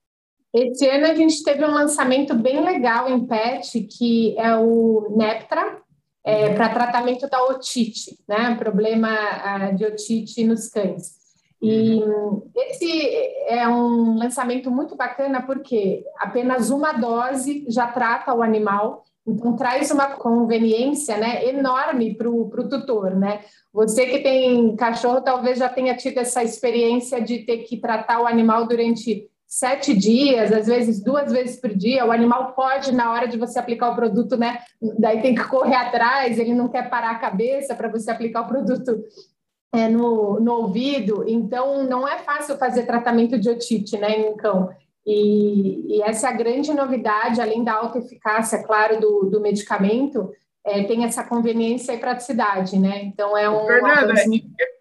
Esse 0.54 0.88
ano 0.90 1.06
a 1.06 1.14
gente 1.14 1.44
teve 1.44 1.64
um 1.64 1.74
lançamento 1.74 2.34
bem 2.34 2.64
legal 2.64 3.10
em 3.10 3.26
pet, 3.26 3.82
que 3.82 4.36
é 4.38 4.56
o 4.56 5.14
Neptra, 5.16 5.80
é, 6.24 6.54
para 6.54 6.70
tratamento 6.70 7.30
da 7.30 7.44
otite, 7.46 8.18
né? 8.28 8.56
Problema 8.56 9.10
uh, 9.10 9.76
de 9.76 9.86
otite 9.86 10.44
nos 10.44 10.68
cães. 10.68 11.20
E 11.62 12.02
esse 12.56 13.10
é 13.48 13.68
um 13.68 14.18
lançamento 14.18 14.72
muito 14.72 14.96
bacana 14.96 15.42
porque 15.42 16.04
apenas 16.18 16.70
uma 16.70 16.94
dose 16.94 17.66
já 17.68 17.88
trata 17.88 18.34
o 18.34 18.42
animal, 18.42 19.04
então 19.28 19.56
traz 19.56 19.92
uma 19.92 20.08
conveniência 20.16 21.18
né, 21.18 21.46
enorme 21.50 22.16
para 22.16 22.30
o 22.30 22.70
tutor. 22.70 23.14
Né? 23.14 23.42
Você 23.74 24.06
que 24.06 24.20
tem 24.20 24.74
cachorro 24.78 25.22
talvez 25.22 25.60
já 25.60 25.68
tenha 25.68 25.96
tido 25.98 26.20
essa 26.20 26.42
experiência 26.44 27.22
de 27.22 27.40
ter 27.40 27.60
que 27.60 27.78
tratar 27.78 28.22
o 28.22 28.28
animal 28.28 28.66
durante 28.66 29.30
sete 29.50 29.96
dias, 29.96 30.52
às 30.52 30.68
vezes 30.68 31.02
duas 31.02 31.32
vezes 31.32 31.60
por 31.60 31.76
dia, 31.76 32.06
o 32.06 32.12
animal 32.12 32.54
pode, 32.54 32.94
na 32.94 33.12
hora 33.12 33.28
de 33.28 33.36
você 33.36 33.58
aplicar 33.58 33.90
o 33.90 33.96
produto, 33.96 34.38
né? 34.38 34.60
Daí 35.00 35.24
tem 35.24 35.34
que 35.34 35.44
correr 35.44 35.76
atrás, 35.76 36.38
ele 36.38 36.54
não 36.54 36.70
quer 36.70 36.88
parar 36.88 37.10
a 37.10 37.20
cabeça 37.20 37.74
para 37.74 37.90
você 37.90 38.12
aplicar 38.12 38.42
o 38.42 38.48
produto 38.48 39.04
é, 39.74 39.90
no, 39.90 40.40
no 40.40 40.54
ouvido, 40.54 41.28
então 41.28 41.84
não 41.84 42.08
é 42.08 42.20
fácil 42.20 42.58
fazer 42.58 42.86
tratamento 42.86 43.40
de 43.40 43.50
otite 43.50 43.98
né, 43.98 44.20
em 44.20 44.38
cão. 44.38 44.70
E, 45.04 45.96
e, 45.96 46.02
essa 46.04 46.28
é 46.28 46.30
a 46.30 46.36
grande 46.36 46.72
novidade, 46.72 47.42
além 47.42 47.64
da 47.64 47.74
alta 47.74 47.98
eficácia, 47.98 48.62
claro, 48.62 49.00
do, 49.00 49.32
do 49.32 49.42
medicamento, 49.42 50.32
é, 50.70 50.84
tem 50.84 51.04
essa 51.04 51.24
conveniência 51.24 51.94
e 51.94 51.98
praticidade, 51.98 52.78
né? 52.78 53.04
Então 53.04 53.36
é 53.36 53.50
um. 53.50 53.66
Fernanda, 53.66 54.14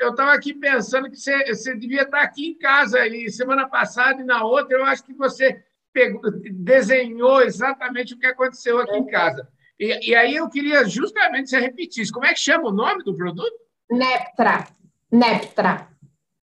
eu 0.01 0.11
estava 0.11 0.33
aqui 0.33 0.53
pensando 0.53 1.11
que 1.11 1.17
você, 1.17 1.47
você 1.47 1.75
devia 1.75 2.03
estar 2.03 2.21
aqui 2.21 2.51
em 2.51 2.59
casa 2.59 3.07
e 3.07 3.31
semana 3.31 3.69
passada 3.69 4.21
e 4.21 4.25
na 4.25 4.45
outra 4.45 4.77
eu 4.77 4.85
acho 4.85 5.05
que 5.05 5.15
você 5.15 5.63
pegou, 5.93 6.21
desenhou 6.53 7.41
exatamente 7.43 8.15
o 8.15 8.19
que 8.19 8.27
aconteceu 8.27 8.79
aqui 8.79 8.95
é. 8.95 8.99
em 8.99 9.07
casa. 9.07 9.49
E, 9.81 10.11
e, 10.11 10.15
aí 10.15 10.37
eu 10.37 10.49
queria 10.51 10.85
justamente 10.85 11.51
você 11.51 11.59
repetisse. 11.59 12.13
Como 12.13 12.27
é 12.27 12.35
que 12.35 12.41
chama 12.41 12.69
o 12.69 12.73
nome 12.73 13.03
do 13.05 13.17
produto? 13.17 13.55
Neptra. 13.91 14.67
Neptra. 15.11 15.89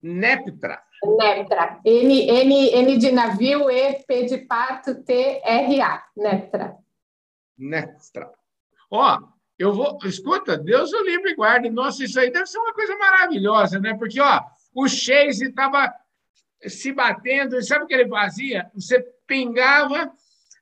Neptra. 0.02 0.84
Neptra. 1.04 1.80
N, 1.86 2.30
N, 2.30 2.70
N 2.70 2.98
de 2.98 3.12
navio, 3.12 3.70
E, 3.70 3.94
P 4.06 4.26
de 4.26 4.38
pato, 4.40 5.04
T, 5.04 5.42
R, 5.44 5.82
A. 5.82 6.04
Neptra. 6.16 6.78
Neptra. 7.58 8.32
Ó, 8.94 9.20
eu 9.58 9.74
vou. 9.74 9.98
Escuta, 10.06 10.56
Deus 10.56 10.94
o 10.94 11.04
livre 11.04 11.32
e 11.32 11.36
guarde. 11.36 11.68
Nossa, 11.68 12.04
isso 12.04 12.20
aí 12.20 12.32
deve 12.32 12.46
ser 12.46 12.60
uma 12.60 12.74
coisa 12.74 12.96
maravilhosa, 12.96 13.80
né? 13.80 13.96
Porque, 13.96 14.22
ó, 14.22 14.40
o 14.76 14.88
Chase 14.88 15.46
estava 15.46 15.92
se 16.68 16.92
batendo, 16.92 17.58
e 17.58 17.64
sabe 17.64 17.86
o 17.86 17.88
que 17.88 17.94
ele 17.96 18.08
fazia? 18.08 18.70
Você 18.76 19.04
pingava, 19.26 20.12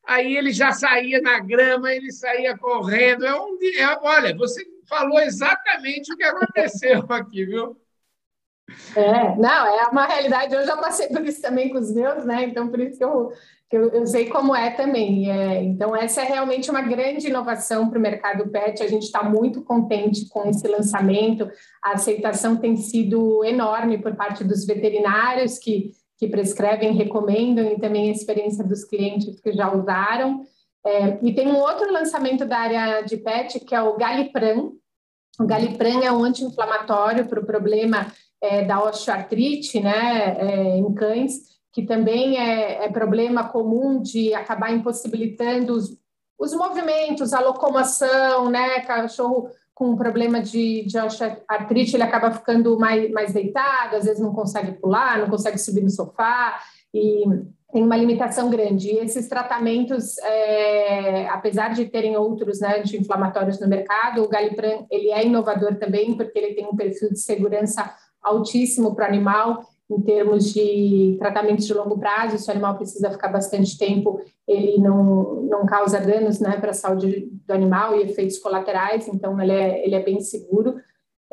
aí 0.07 0.37
ele 0.37 0.53
já 0.53 0.71
saía 0.71 1.21
na 1.21 1.39
grama, 1.39 1.91
ele 1.91 2.09
saía 2.09 2.57
correndo. 2.57 3.25
É 3.25 3.35
um, 3.35 3.57
é, 3.77 3.99
olha, 4.01 4.33
você 4.33 4.65
falou 4.87 5.19
exatamente 5.19 6.13
o 6.13 6.15
que 6.15 6.23
aconteceu 6.23 7.05
aqui, 7.11 7.45
viu? 7.45 7.80
É, 8.95 9.35
não, 9.37 9.67
é 9.67 9.87
uma 9.87 10.05
realidade. 10.05 10.53
Eu 10.53 10.65
já 10.65 10.75
passei 10.77 11.07
por 11.07 11.23
isso 11.25 11.41
também 11.41 11.69
com 11.69 11.79
os 11.79 11.93
meus, 11.93 12.25
né? 12.25 12.43
Então, 12.43 12.67
por 12.67 12.79
isso 12.79 12.97
que 12.97 13.03
eu, 13.03 13.31
que 13.69 13.77
eu, 13.77 13.89
eu 13.89 14.05
sei 14.05 14.27
como 14.27 14.55
é 14.55 14.71
também. 14.71 15.31
É, 15.31 15.63
então, 15.63 15.95
essa 15.95 16.21
é 16.21 16.25
realmente 16.25 16.69
uma 16.69 16.81
grande 16.81 17.27
inovação 17.27 17.89
para 17.89 17.97
o 17.97 18.01
mercado 18.01 18.49
pet. 18.49 18.83
A 18.83 18.87
gente 18.87 19.03
está 19.03 19.23
muito 19.23 19.63
contente 19.63 20.27
com 20.27 20.47
esse 20.49 20.67
lançamento. 20.67 21.49
A 21.83 21.93
aceitação 21.93 22.57
tem 22.57 22.75
sido 22.75 23.43
enorme 23.45 23.97
por 23.97 24.15
parte 24.15 24.43
dos 24.43 24.65
veterinários 24.65 25.57
que, 25.57 25.91
que 26.17 26.27
prescrevem, 26.27 26.93
recomendam, 26.93 27.65
e 27.65 27.79
também 27.79 28.09
a 28.09 28.13
experiência 28.13 28.63
dos 28.63 28.83
clientes 28.83 29.39
que 29.39 29.53
já 29.53 29.73
usaram. 29.73 30.43
É, 30.85 31.19
e 31.21 31.33
tem 31.33 31.47
um 31.47 31.57
outro 31.57 31.91
lançamento 31.93 32.45
da 32.45 32.57
área 32.57 33.01
de 33.01 33.15
pet, 33.17 33.59
que 33.59 33.73
é 33.73 33.81
o 33.81 33.95
Galipran. 33.95 34.71
O 35.39 35.45
Galipran 35.45 36.03
é 36.03 36.11
um 36.11 36.23
anti-inflamatório 36.23 37.25
para 37.27 37.39
o 37.39 37.45
problema 37.45 38.07
é, 38.41 38.65
da 38.65 38.83
osteoartrite 38.83 39.79
né, 39.79 40.35
é, 40.37 40.77
em 40.77 40.93
cães, 40.93 41.51
que 41.71 41.83
também 41.83 42.37
é, 42.37 42.85
é, 42.85 42.89
problema 42.89 43.47
comum 43.47 44.01
de 44.01 44.33
acabar 44.33 44.73
impossibilitando 44.73 45.73
os, 45.73 45.97
os 46.37 46.53
movimentos, 46.53 47.33
a 47.33 47.39
locomoção, 47.39 48.49
né? 48.49 48.81
Cachorro 48.81 49.49
com 49.73 49.95
problema 49.95 50.41
de, 50.41 50.85
de 50.85 50.99
osteoartrite, 50.99 51.95
ele 51.95 52.03
acaba 52.03 52.31
ficando 52.31 52.77
mais, 52.77 53.09
mais 53.11 53.33
deitado, 53.33 53.95
às 53.95 54.05
vezes 54.05 54.21
não 54.21 54.33
consegue 54.33 54.73
pular, 54.73 55.19
não 55.19 55.29
consegue 55.29 55.57
subir 55.57 55.81
no 55.81 55.89
sofá, 55.89 56.59
e 56.93 57.23
tem 57.71 57.83
uma 57.83 57.95
limitação 57.95 58.49
grande. 58.49 58.89
E 58.89 58.99
esses 58.99 59.27
tratamentos, 59.27 60.17
é, 60.19 61.27
apesar 61.29 61.69
de 61.73 61.85
terem 61.85 62.17
outros 62.17 62.59
né, 62.59 62.79
anti-inflamatórios 62.79 63.59
no 63.59 63.67
mercado, 63.67 64.23
o 64.23 64.27
Galipran 64.27 64.85
ele 64.91 65.09
é 65.09 65.25
inovador 65.25 65.75
também, 65.75 66.15
porque 66.15 66.37
ele 66.37 66.53
tem 66.53 66.67
um 66.67 66.75
perfil 66.75 67.09
de 67.09 67.19
segurança 67.19 67.91
altíssimo 68.21 68.95
para 68.95 69.05
o 69.05 69.07
animal 69.07 69.63
em 69.91 70.01
termos 70.01 70.53
de 70.53 71.17
tratamento 71.19 71.65
de 71.65 71.73
longo 71.73 71.97
prazo, 71.97 72.37
se 72.37 72.47
o 72.47 72.51
animal 72.51 72.77
precisa 72.77 73.11
ficar 73.11 73.27
bastante 73.27 73.77
tempo, 73.77 74.21
ele 74.47 74.77
não, 74.77 75.41
não 75.43 75.65
causa 75.65 75.99
danos 75.99 76.39
né, 76.39 76.57
para 76.57 76.71
a 76.71 76.73
saúde 76.73 77.29
do 77.45 77.53
animal 77.53 77.95
e 77.95 78.03
efeitos 78.03 78.37
colaterais, 78.37 79.07
então 79.07 79.39
ele 79.41 79.51
é, 79.51 79.85
ele 79.85 79.95
é 79.95 80.01
bem 80.01 80.21
seguro. 80.21 80.75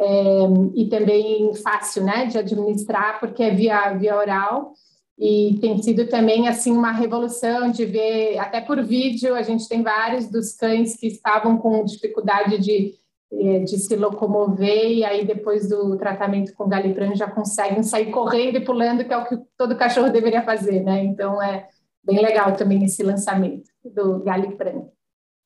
É, 0.00 0.40
e 0.74 0.88
também 0.88 1.52
fácil 1.54 2.04
né, 2.04 2.26
de 2.26 2.38
administrar, 2.38 3.18
porque 3.20 3.42
é 3.42 3.54
via, 3.54 3.92
via 3.94 4.16
oral, 4.16 4.72
e 5.18 5.58
tem 5.60 5.80
sido 5.82 6.06
também 6.06 6.46
assim 6.46 6.70
uma 6.70 6.92
revolução 6.92 7.70
de 7.70 7.84
ver, 7.84 8.38
até 8.38 8.60
por 8.60 8.80
vídeo, 8.84 9.34
a 9.34 9.42
gente 9.42 9.68
tem 9.68 9.82
vários 9.82 10.28
dos 10.28 10.52
cães 10.52 10.96
que 10.96 11.08
estavam 11.08 11.58
com 11.58 11.84
dificuldade 11.84 12.58
de, 12.58 12.94
de 13.30 13.78
se 13.78 13.94
locomover 13.94 14.90
e 14.90 15.04
aí 15.04 15.26
depois 15.26 15.68
do 15.68 15.96
tratamento 15.98 16.54
com 16.54 16.68
galipran 16.68 17.14
já 17.14 17.30
conseguem 17.30 17.82
sair 17.82 18.10
correndo 18.10 18.56
e 18.56 18.64
pulando, 18.64 19.04
que 19.04 19.12
é 19.12 19.16
o 19.18 19.26
que 19.26 19.36
todo 19.56 19.76
cachorro 19.76 20.10
deveria 20.10 20.42
fazer, 20.42 20.82
né? 20.82 21.04
Então 21.04 21.42
é 21.42 21.68
bem 22.02 22.22
legal 22.22 22.56
também 22.56 22.82
esse 22.84 23.02
lançamento 23.02 23.70
do 23.84 24.20
galipran. 24.20 24.86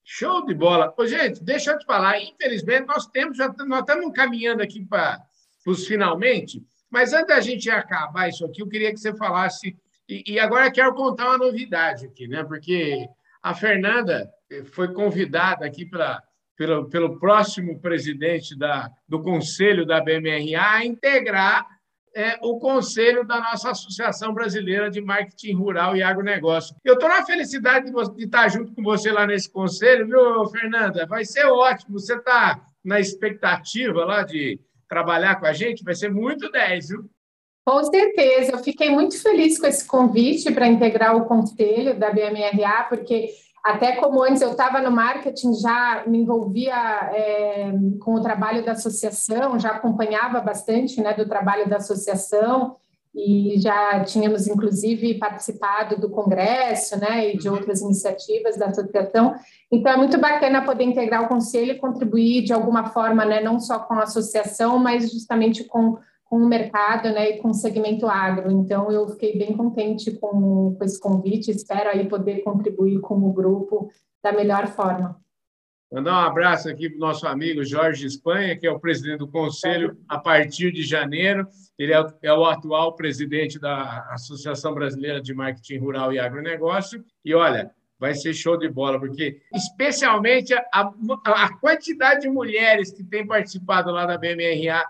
Show 0.04 0.46
de 0.46 0.54
bola. 0.54 0.94
Ô, 0.96 1.06
gente, 1.06 1.42
deixa 1.42 1.72
eu 1.72 1.78
te 1.78 1.84
falar, 1.84 2.20
infelizmente 2.20 2.86
nós 2.86 3.06
temos, 3.06 3.36
já 3.36 3.52
nós 3.66 3.80
estamos 3.80 4.12
caminhando 4.12 4.62
aqui 4.62 4.84
para 4.84 5.20
os 5.66 5.86
finalmente, 5.86 6.62
mas 6.90 7.12
antes 7.12 7.28
da 7.28 7.40
gente 7.40 7.68
acabar 7.70 8.28
isso 8.28 8.44
aqui, 8.44 8.62
eu 8.62 8.68
queria 8.68 8.92
que 8.92 8.98
você 8.98 9.14
falasse. 9.14 9.76
E, 10.08 10.34
e 10.34 10.38
agora 10.38 10.70
quero 10.70 10.94
contar 10.94 11.26
uma 11.26 11.38
novidade 11.38 12.06
aqui, 12.06 12.28
né? 12.28 12.44
Porque 12.44 13.08
a 13.42 13.54
Fernanda 13.54 14.30
foi 14.72 14.92
convidada 14.92 15.64
aqui 15.64 15.86
pra, 15.86 16.22
pelo, 16.62 16.88
pelo 16.88 17.18
próximo 17.18 17.80
presidente 17.80 18.56
da, 18.56 18.88
do 19.08 19.20
conselho 19.20 19.84
da 19.84 20.00
BMRA 20.00 20.62
a 20.62 20.84
integrar 20.84 21.66
é, 22.14 22.38
o 22.40 22.56
conselho 22.60 23.26
da 23.26 23.40
nossa 23.40 23.70
Associação 23.70 24.32
Brasileira 24.32 24.88
de 24.88 25.00
Marketing 25.00 25.54
Rural 25.54 25.96
e 25.96 26.02
Agronegócio. 26.04 26.76
Eu 26.84 26.94
estou 26.94 27.08
na 27.08 27.26
felicidade 27.26 27.86
de, 27.90 28.14
de, 28.14 28.24
estar 28.24 28.48
junto 28.48 28.72
com 28.74 28.82
você 28.82 29.10
lá 29.10 29.26
nesse 29.26 29.50
conselho, 29.50 30.06
viu, 30.06 30.46
Fernanda? 30.46 31.04
Vai 31.04 31.24
ser 31.24 31.46
ótimo. 31.46 31.98
Você 31.98 32.14
está 32.14 32.64
na 32.84 33.00
expectativa 33.00 34.04
lá 34.04 34.22
de 34.22 34.60
trabalhar 34.88 35.40
com 35.40 35.46
a 35.46 35.52
gente, 35.52 35.82
vai 35.82 35.96
ser 35.96 36.12
muito 36.12 36.48
10, 36.48 36.88
viu? 36.90 37.10
Com 37.66 37.82
certeza, 37.84 38.52
eu 38.52 38.58
fiquei 38.58 38.90
muito 38.90 39.20
feliz 39.20 39.58
com 39.58 39.66
esse 39.66 39.84
convite 39.84 40.52
para 40.52 40.68
integrar 40.68 41.16
o 41.16 41.24
conselho 41.24 41.98
da 41.98 42.10
BMRA, 42.10 42.84
porque 42.88 43.30
até 43.64 43.96
como 43.96 44.22
antes 44.22 44.42
eu 44.42 44.50
estava 44.50 44.80
no 44.80 44.90
marketing, 44.90 45.54
já 45.54 46.02
me 46.06 46.18
envolvia 46.18 46.74
é, 46.74 47.72
com 48.00 48.14
o 48.14 48.20
trabalho 48.20 48.64
da 48.64 48.72
associação, 48.72 49.58
já 49.58 49.70
acompanhava 49.70 50.40
bastante 50.40 51.00
né, 51.00 51.14
do 51.14 51.28
trabalho 51.28 51.68
da 51.68 51.76
associação, 51.76 52.76
e 53.14 53.56
já 53.58 54.02
tínhamos 54.04 54.46
inclusive 54.46 55.18
participado 55.18 56.00
do 56.00 56.08
congresso, 56.08 56.98
né, 56.98 57.34
e 57.34 57.36
de 57.36 57.48
uhum. 57.48 57.56
outras 57.56 57.82
iniciativas 57.82 58.56
da 58.56 58.66
associação. 58.66 59.34
Então 59.70 59.92
é 59.92 59.96
muito 59.96 60.18
bacana 60.18 60.64
poder 60.64 60.84
integrar 60.84 61.22
o 61.22 61.28
conselho 61.28 61.72
e 61.72 61.78
contribuir 61.78 62.42
de 62.42 62.52
alguma 62.52 62.88
forma, 62.88 63.24
né, 63.24 63.40
não 63.40 63.60
só 63.60 63.78
com 63.80 63.94
a 63.94 64.04
associação, 64.04 64.78
mas 64.78 65.12
justamente 65.12 65.64
com, 65.64 65.98
com 66.32 66.38
o 66.38 66.48
mercado, 66.48 67.10
né, 67.10 67.32
e 67.32 67.36
com 67.42 67.48
o 67.48 67.54
segmento 67.54 68.06
agro. 68.06 68.50
Então 68.50 68.90
eu 68.90 69.06
fiquei 69.06 69.36
bem 69.36 69.54
contente 69.54 70.12
com, 70.12 70.74
com 70.74 70.82
esse 70.82 70.98
convite, 70.98 71.50
espero 71.50 71.90
aí 71.90 72.08
poder 72.08 72.42
contribuir 72.42 73.00
com 73.00 73.16
o 73.16 73.34
grupo 73.34 73.92
da 74.22 74.32
melhor 74.32 74.66
forma. 74.68 75.20
Mandar 75.92 76.12
um 76.12 76.26
abraço 76.26 76.70
aqui 76.70 76.88
para 76.88 76.96
o 76.96 77.00
nosso 77.00 77.26
amigo 77.26 77.62
Jorge 77.62 78.06
Espanha, 78.06 78.56
que 78.56 78.66
é 78.66 78.70
o 78.70 78.80
presidente 78.80 79.18
do 79.18 79.28
conselho 79.28 79.94
a 80.08 80.18
partir 80.18 80.72
de 80.72 80.82
janeiro. 80.82 81.46
Ele 81.78 81.92
é, 81.92 82.02
é 82.22 82.32
o 82.32 82.46
atual 82.46 82.96
presidente 82.96 83.58
da 83.58 84.08
Associação 84.12 84.72
Brasileira 84.72 85.20
de 85.20 85.34
Marketing 85.34 85.76
Rural 85.76 86.14
e 86.14 86.18
Agronegócio. 86.18 87.04
E 87.22 87.34
olha, 87.34 87.72
vai 88.00 88.14
ser 88.14 88.32
show 88.32 88.56
de 88.56 88.70
bola, 88.70 88.98
porque 88.98 89.42
especialmente 89.54 90.54
a, 90.54 90.92
a 91.26 91.58
quantidade 91.58 92.22
de 92.22 92.30
mulheres 92.30 92.90
que 92.90 93.04
têm 93.04 93.26
participado 93.26 93.90
lá 93.90 94.06
da 94.06 94.16
BMRA 94.16 94.82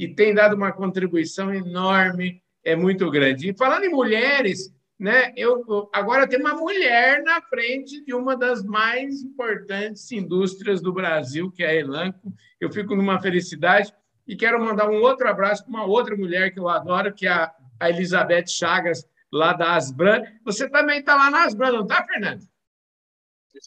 e 0.00 0.08
têm 0.08 0.34
dado 0.34 0.56
uma 0.56 0.72
contribuição 0.72 1.52
enorme 1.52 2.42
é 2.64 2.74
muito 2.74 3.10
grande. 3.10 3.50
E 3.50 3.54
falando 3.54 3.84
em 3.84 3.90
mulheres, 3.90 4.74
né? 4.98 5.30
Eu 5.36 5.90
agora 5.92 6.26
tem 6.26 6.40
uma 6.40 6.54
mulher 6.54 7.22
na 7.22 7.42
frente 7.42 8.02
de 8.02 8.14
uma 8.14 8.34
das 8.34 8.64
mais 8.64 9.20
importantes 9.22 10.10
indústrias 10.10 10.80
do 10.80 10.90
Brasil, 10.90 11.50
que 11.50 11.62
é 11.62 11.68
a 11.68 11.74
Elanco. 11.74 12.32
Eu 12.58 12.72
fico 12.72 12.96
numa 12.96 13.20
felicidade 13.20 13.92
e 14.26 14.34
quero 14.34 14.58
mandar 14.58 14.88
um 14.88 15.02
outro 15.02 15.28
abraço 15.28 15.64
para 15.64 15.70
uma 15.70 15.84
outra 15.84 16.16
mulher 16.16 16.50
que 16.50 16.58
eu 16.58 16.68
adoro, 16.70 17.12
que 17.12 17.26
é 17.26 17.30
a, 17.30 17.52
a 17.78 17.90
Elizabeth 17.90 18.46
Chagas, 18.46 19.06
lá 19.30 19.52
da 19.52 19.74
Asbran. 19.74 20.22
Você 20.46 20.66
também 20.66 21.00
está 21.00 21.14
lá 21.14 21.30
na 21.30 21.44
Asbran, 21.44 21.72
não 21.72 21.82
está, 21.82 22.06
Fernanda? 22.06 22.42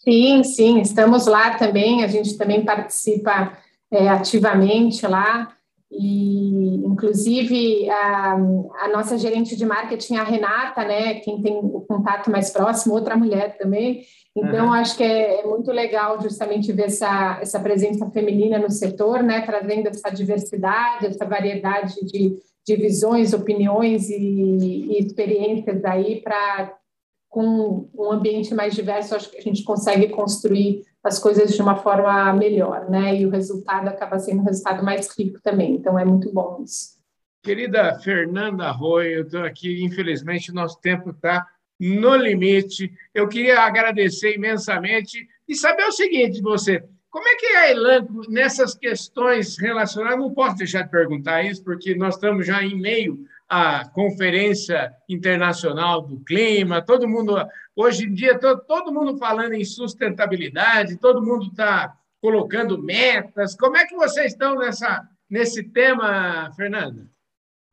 Sim, 0.04 0.44
sim, 0.44 0.82
estamos 0.82 1.28
lá 1.28 1.60
também. 1.60 2.04
A 2.04 2.08
gente 2.08 2.36
também 2.40 2.66
participa 2.66 3.56
é, 3.92 4.10
ativamente 4.10 5.06
lá. 5.06 5.56
E, 5.96 6.76
inclusive, 6.86 7.90
a, 7.90 8.34
a, 8.34 8.88
nossa 8.92 9.18
gerente 9.18 9.56
de 9.56 9.66
marketing, 9.66 10.16
a 10.16 10.24
Renata, 10.24 10.84
né, 10.84 11.16
quem 11.16 11.42
tem 11.42 11.58
o 11.58 11.82
contato 11.82 12.32
mais 12.32 12.50
próximo, 12.50 12.96
outra 12.96 13.16
mulher 13.16 13.58
também. 13.58 14.04
Então, 14.36 14.68
uhum. 14.68 14.74
acho 14.74 14.98
que 14.98 15.04
é, 15.04 15.42
é, 15.42 15.46
muito 15.46 15.72
legal 15.72 16.20
justamente 16.20 16.72
ver 16.72 16.88
essa, 16.88 17.38
essa 17.40 17.60
presença 17.60 18.10
feminina 18.10 18.58
no 18.58 18.70
setor, 18.70 19.22
né, 19.22 19.42
trazendo 19.42 19.88
essa 19.88 20.10
diversidade, 20.10 21.06
essa 21.06 21.26
variedade 21.26 22.04
de, 22.06 22.36
de 22.66 22.76
visões, 22.76 23.34
opiniões 23.34 24.10
e, 24.10 24.16
e 24.16 25.00
experiências 25.00 25.86
aí 25.86 26.22
para, 26.22 26.76
com 27.30 27.88
um 27.94 28.12
ambiente 28.12 28.56
mais 28.56 28.74
diverso, 28.74 29.16
acho 29.16 29.30
que 29.30 29.38
a 29.38 29.42
gente 29.42 29.64
consegue 29.64 30.10
construir 30.10 30.84
as 31.04 31.20
coisas 31.20 31.54
de 31.54 31.62
uma 31.62 31.76
forma 31.76 32.32
melhor, 32.34 32.90
né? 32.90 33.20
E 33.20 33.26
o 33.26 33.30
resultado 33.30 33.90
acaba 33.90 34.18
sendo 34.20 34.42
um 34.42 34.46
resultado 34.46 34.84
mais 34.84 35.08
rico 35.18 35.40
também. 35.44 35.76
Então 35.76 36.00
é 36.00 36.06
muito 36.06 36.32
bom 36.32 36.62
isso. 36.64 36.94
Querida 37.44 38.00
Fernanda 38.00 38.72
Roy, 38.72 39.18
eu 39.18 39.24
estou 39.24 39.44
aqui, 39.44 39.84
infelizmente, 39.84 40.54
nosso 40.54 40.80
tempo 40.80 41.10
está 41.10 41.46
no 41.78 42.16
limite. 42.16 42.90
Eu 43.14 43.28
queria 43.28 43.60
agradecer 43.60 44.36
imensamente 44.36 45.28
e 45.46 45.54
saber 45.54 45.84
o 45.84 45.92
seguinte 45.92 46.36
de 46.36 46.42
você. 46.42 46.82
Como 47.10 47.28
é 47.28 47.36
que 47.36 47.46
é 47.48 47.58
a 47.58 47.72
Elanco 47.72 48.22
nessas 48.30 48.74
questões 48.74 49.58
relacionadas? 49.58 50.18
Não 50.18 50.34
posso 50.34 50.56
deixar 50.56 50.84
de 50.84 50.90
perguntar 50.90 51.44
isso, 51.44 51.64
porque 51.64 51.94
nós 51.94 52.16
estamos 52.16 52.48
já 52.48 52.64
em 52.64 52.80
meio 52.80 53.20
à 53.54 53.88
Conferência 53.90 54.92
Internacional 55.08 56.02
do 56.02 56.20
Clima, 56.24 56.82
todo 56.82 57.08
mundo 57.08 57.36
Hoje 57.76 58.06
em 58.06 58.14
dia, 58.14 58.38
todo, 58.38 58.62
todo 58.68 58.94
mundo 58.94 59.18
falando 59.18 59.54
em 59.54 59.66
sustentabilidade, 59.66 60.98
todo 60.98 61.26
mundo 61.26 61.48
está 61.48 61.96
colocando 62.22 62.82
metas. 62.82 63.56
Como 63.56 63.76
é 63.76 63.86
que 63.86 63.96
vocês 63.96 64.34
estão 64.34 64.56
nessa, 64.56 65.02
nesse 65.28 65.64
tema, 65.64 66.52
Fernanda? 66.56 67.08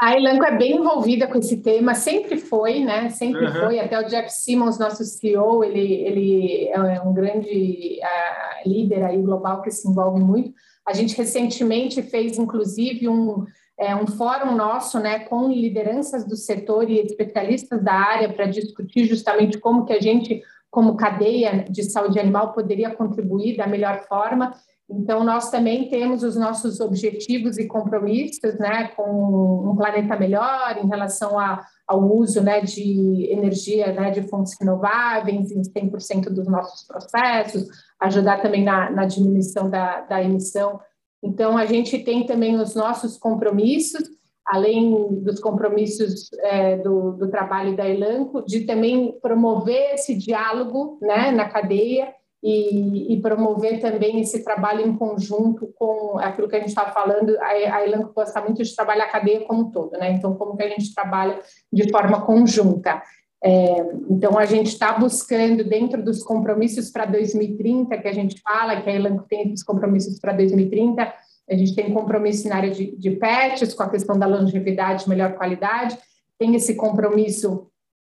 A 0.01 0.17
Elanco 0.17 0.45
é 0.47 0.57
bem 0.57 0.77
envolvida 0.77 1.27
com 1.27 1.39
esse 1.39 1.59
tema, 1.59 1.95
sempre 1.95 2.39
foi, 2.39 2.81
né? 2.81 3.11
Sempre 3.11 3.45
uhum. 3.45 3.53
foi. 3.53 3.79
Até 3.79 4.01
o 4.01 4.07
Jeff 4.07 4.31
Simmons, 4.31 4.79
nosso 4.79 5.05
CEO, 5.05 5.63
ele, 5.63 5.93
ele 5.93 6.69
é 6.69 7.03
um 7.03 7.13
grande 7.13 8.01
uh, 8.03 8.69
líder 8.69 9.05
aí 9.05 9.21
global 9.21 9.61
que 9.61 9.71
se 9.71 9.87
envolve 9.87 10.19
muito. 10.19 10.55
A 10.89 10.95
gente 10.95 11.15
recentemente 11.15 12.03
fez, 12.03 12.39
inclusive, 12.39 13.07
um, 13.07 13.45
é, 13.81 13.97
um 13.97 14.07
fórum 14.07 14.55
nosso, 14.55 15.01
né, 15.01 15.21
com 15.21 15.49
lideranças 15.49 16.27
do 16.27 16.37
setor 16.37 16.91
e 16.91 17.01
especialistas 17.01 17.83
da 17.83 17.95
área 17.95 18.31
para 18.31 18.45
discutir 18.45 19.07
justamente 19.07 19.59
como 19.59 19.87
que 19.87 19.95
a 19.95 20.01
gente, 20.01 20.43
como 20.71 20.99
cadeia 20.99 21.65
de 21.65 21.83
saúde 21.85 22.21
animal, 22.21 22.53
poderia 22.53 22.95
contribuir 22.95 23.57
da 23.57 23.67
melhor 23.67 24.03
forma. 24.07 24.53
Então, 24.87 25.25
nós 25.25 25.51
também 25.51 25.89
temos 25.89 26.23
os 26.23 26.37
nossos 26.37 26.79
objetivos 26.79 27.57
e 27.57 27.67
compromissos, 27.67 28.59
né, 28.59 28.89
com 28.89 29.71
um 29.71 29.75
planeta 29.75 30.15
melhor 30.15 30.77
em 30.77 30.87
relação 30.87 31.39
a, 31.39 31.65
ao 31.89 32.03
uso, 32.03 32.43
né, 32.43 32.61
de 32.61 33.29
energia, 33.31 33.93
né, 33.95 34.11
de 34.11 34.29
fontes 34.29 34.55
renováveis 34.61 35.51
em 35.53 35.63
100% 35.63 36.29
dos 36.29 36.47
nossos 36.47 36.87
processos, 36.87 37.67
ajudar 37.99 38.43
também 38.43 38.63
na, 38.63 38.91
na 38.91 39.07
diminuição 39.07 39.71
da, 39.71 40.03
da 40.03 40.23
emissão 40.23 40.81
então, 41.23 41.57
a 41.59 41.67
gente 41.67 41.99
tem 41.99 42.25
também 42.25 42.57
os 42.57 42.75
nossos 42.75 43.19
compromissos, 43.19 44.09
além 44.47 45.21
dos 45.23 45.39
compromissos 45.39 46.31
é, 46.41 46.77
do, 46.79 47.13
do, 47.13 47.29
trabalho 47.29 47.77
da 47.77 47.89
Elanco, 47.89 48.43
de 48.45 48.63
também 48.63 49.13
promover 49.21 49.95
esse 49.95 50.15
diálogo 50.15 50.99
né, 51.01 51.31
na 51.31 51.49
cadeia 51.49 52.13
e, 52.43 53.13
e, 53.13 53.21
promover 53.21 53.81
também 53.81 54.19
esse 54.19 54.43
trabalho 54.43 54.81
em 54.81 54.97
conjunto 54.97 55.71
com 55.79 56.19
aquilo 56.19 56.49
que 56.49 56.57
a 56.57 56.59
gente 56.59 56.71
estava 56.71 56.91
falando. 56.91 57.37
A, 57.39 57.49
a 57.49 57.87
Elanco 57.87 58.15
gosta 58.15 58.41
muito 58.41 58.63
de 58.63 58.75
trabalhar 58.75 59.05
a 59.05 59.11
cadeia 59.11 59.45
como 59.45 59.61
um 59.61 59.71
todo, 59.71 59.93
né? 59.93 60.13
Então, 60.13 60.35
como 60.35 60.57
que 60.57 60.63
a 60.63 60.69
gente 60.69 60.95
trabalha 60.95 61.39
de 61.71 61.91
forma 61.91 62.23
conjunta. 62.25 63.03
É, 63.43 63.95
então, 64.11 64.39
a 64.39 64.45
gente 64.45 64.69
está 64.69 64.99
buscando, 64.99 65.65
dentro 65.65 66.03
dos 66.03 66.23
compromissos 66.23 66.91
para 66.91 67.07
2030, 67.07 67.97
que 67.99 68.09
a 68.09 68.13
gente 68.13 68.41
fala, 68.41 68.81
que 68.81 68.91
a 68.91 68.95
Elanco 68.95 69.25
tem 69.29 69.43
esses 69.43 69.63
compromissos 69.63 70.19
para 70.19 70.33
2030, 70.33 71.03
a 71.51 71.55
gente 71.55 71.75
tem 71.75 71.93
compromisso 71.93 72.49
na 72.49 72.57
área 72.57 72.71
de, 72.71 72.95
de 72.97 73.11
pets, 73.13 73.75
com 73.75 73.83
a 73.83 73.89
questão 73.89 74.19
da 74.19 74.27
longevidade, 74.27 75.09
melhor 75.09 75.35
qualidade, 75.35 75.99
tem 76.39 76.55
esse 76.55 76.75
compromisso 76.75 77.67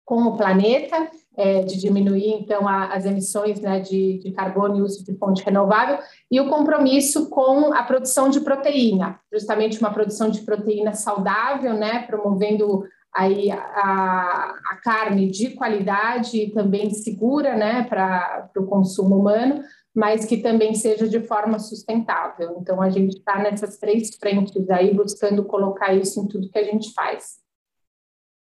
com 0.05 0.21
o 0.23 0.37
planeta, 0.37 1.09
é, 1.35 1.63
de 1.63 1.79
diminuir, 1.79 2.29
então, 2.29 2.67
a, 2.67 2.93
as 2.93 3.05
emissões 3.05 3.59
né, 3.59 3.79
de, 3.79 4.19
de 4.19 4.31
carbono 4.31 4.77
e 4.77 4.81
uso 4.81 5.03
de 5.03 5.17
fonte 5.17 5.43
renovável, 5.43 5.97
e 6.31 6.39
o 6.39 6.47
compromisso 6.47 7.29
com 7.29 7.73
a 7.73 7.83
produção 7.83 8.29
de 8.29 8.39
proteína, 8.39 9.19
justamente 9.33 9.79
uma 9.79 9.91
produção 9.91 10.29
de 10.29 10.41
proteína 10.41 10.93
saudável, 10.93 11.73
né, 11.73 12.03
promovendo 12.03 12.85
aí 13.15 13.49
a, 13.49 14.55
a 14.71 14.75
carne 14.83 15.31
de 15.31 15.51
qualidade 15.51 16.37
e 16.37 16.51
também 16.51 16.89
segura 16.89 17.55
né, 17.55 17.83
para 17.83 18.49
o 18.57 18.65
consumo 18.65 19.17
humano, 19.17 19.63
mas 19.95 20.25
que 20.25 20.37
também 20.37 20.75
seja 20.75 21.07
de 21.07 21.21
forma 21.21 21.57
sustentável. 21.57 22.57
Então, 22.59 22.81
a 22.81 22.89
gente 22.89 23.17
está 23.17 23.39
nessas 23.39 23.77
três 23.77 24.13
frentes 24.17 24.69
aí, 24.69 24.93
buscando 24.93 25.45
colocar 25.45 25.93
isso 25.93 26.19
em 26.19 26.27
tudo 26.27 26.49
que 26.49 26.59
a 26.59 26.63
gente 26.63 26.93
faz. 26.93 27.37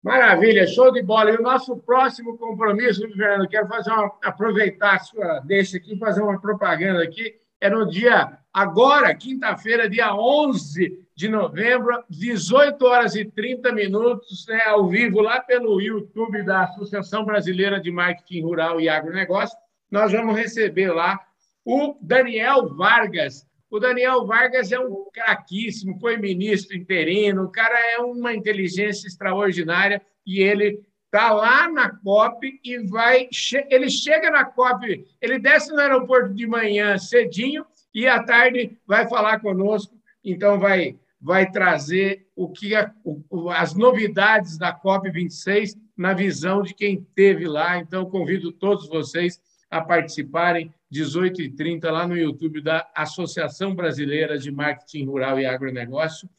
Maravilha, 0.04 0.68
show 0.68 0.92
de 0.94 1.02
bola. 1.02 1.32
E 1.32 1.38
o 1.38 1.42
nosso 1.42 1.76
próximo 1.78 2.38
compromisso, 2.38 3.02
Fernando, 3.10 3.50
quero 3.50 3.68
fazer 3.68 3.92
uma, 3.92 4.16
aproveitar 4.24 4.96
a 4.96 5.00
sua 5.00 5.40
deixa 5.40 5.78
aqui, 5.78 5.98
fazer 5.98 6.22
uma 6.22 6.40
propaganda 6.40 7.04
aqui, 7.04 7.36
é 7.60 7.70
no 7.70 7.90
dia, 7.90 8.38
agora, 8.54 9.14
quinta-feira, 9.16 9.90
dia 9.90 10.16
11 10.16 11.09
de 11.20 11.28
novembro, 11.28 12.02
18 12.10 12.82
horas 12.86 13.14
e 13.14 13.26
30 13.26 13.74
minutos, 13.74 14.46
né, 14.48 14.62
ao 14.68 14.88
vivo, 14.88 15.20
lá 15.20 15.42
pelo 15.42 15.82
YouTube 15.82 16.44
da 16.44 16.64
Associação 16.64 17.26
Brasileira 17.26 17.78
de 17.78 17.92
Marketing 17.92 18.42
Rural 18.44 18.80
e 18.80 18.88
Agronegócio. 18.88 19.58
Nós 19.92 20.14
vamos 20.14 20.38
receber 20.38 20.94
lá 20.94 21.20
o 21.66 21.98
Daniel 22.00 22.74
Vargas. 22.74 23.46
O 23.70 23.82
Daniel 23.82 24.26
Vargas 24.26 24.72
é 24.72 24.80
um 24.80 25.10
craquíssimo, 25.12 26.00
foi 26.00 26.16
ministro 26.16 26.78
interino, 26.78 27.44
o 27.44 27.52
cara 27.52 27.78
é 27.78 27.98
uma 27.98 28.34
inteligência 28.34 29.06
extraordinária 29.06 30.02
e 30.26 30.42
ele 30.42 30.82
está 31.04 31.34
lá 31.34 31.70
na 31.70 31.90
COP 31.98 32.62
e 32.64 32.78
vai. 32.88 33.28
Ele 33.70 33.90
chega 33.90 34.32
na 34.32 34.46
COP, 34.46 35.06
ele 35.22 35.38
desce 35.38 35.70
no 35.74 35.82
aeroporto 35.82 36.34
de 36.34 36.48
manhã 36.48 36.98
cedinho 36.98 37.66
e 37.94 38.08
à 38.08 38.24
tarde 38.24 38.78
vai 38.88 39.06
falar 39.10 39.42
conosco. 39.42 40.00
Então, 40.24 40.58
vai 40.58 40.98
vai 41.22 41.52
trazer 41.52 42.28
o 42.36 42.50
que 42.50 42.74
as 42.76 43.74
novidades 43.74 44.58
da 44.58 44.72
COP 44.72 45.10
26 45.12 45.76
na 45.98 46.14
visão 46.14 46.62
de 46.62 46.74
quem 46.74 46.96
esteve 46.96 47.46
lá. 47.48 47.78
Então, 47.78 48.10
convido 48.10 48.52
todos 48.52 48.88
vocês 48.88 49.42
a 49.70 49.82
participarem 49.82 50.74
18h30 50.92 51.92
lá 51.92 52.08
no 52.08 52.18
YouTube 52.18 52.62
da 52.62 52.90
Associação 52.96 53.76
Brasileira 53.76 54.38
de 54.38 54.52
Marketing 54.52 55.06
Rural 55.06 55.40
e 55.40 55.46
Agronegócio, 55.46 56.30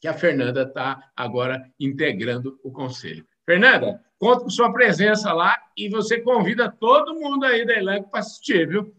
que 0.00 0.08
a 0.08 0.14
Fernanda 0.14 0.62
está 0.62 1.10
agora 1.16 1.70
integrando 1.78 2.58
o 2.62 2.70
conselho. 2.70 3.26
Fernanda, 3.44 4.00
conto 4.18 4.44
com 4.44 4.50
sua 4.50 4.72
presença 4.72 5.32
lá 5.32 5.56
e 5.76 5.88
você 5.88 6.20
convida 6.20 6.70
todo 6.70 7.14
mundo 7.14 7.44
aí 7.44 7.66
da 7.66 7.74
Elanco 7.74 8.10
para 8.10 8.20
assistir, 8.20 8.66
viu? 8.66 8.94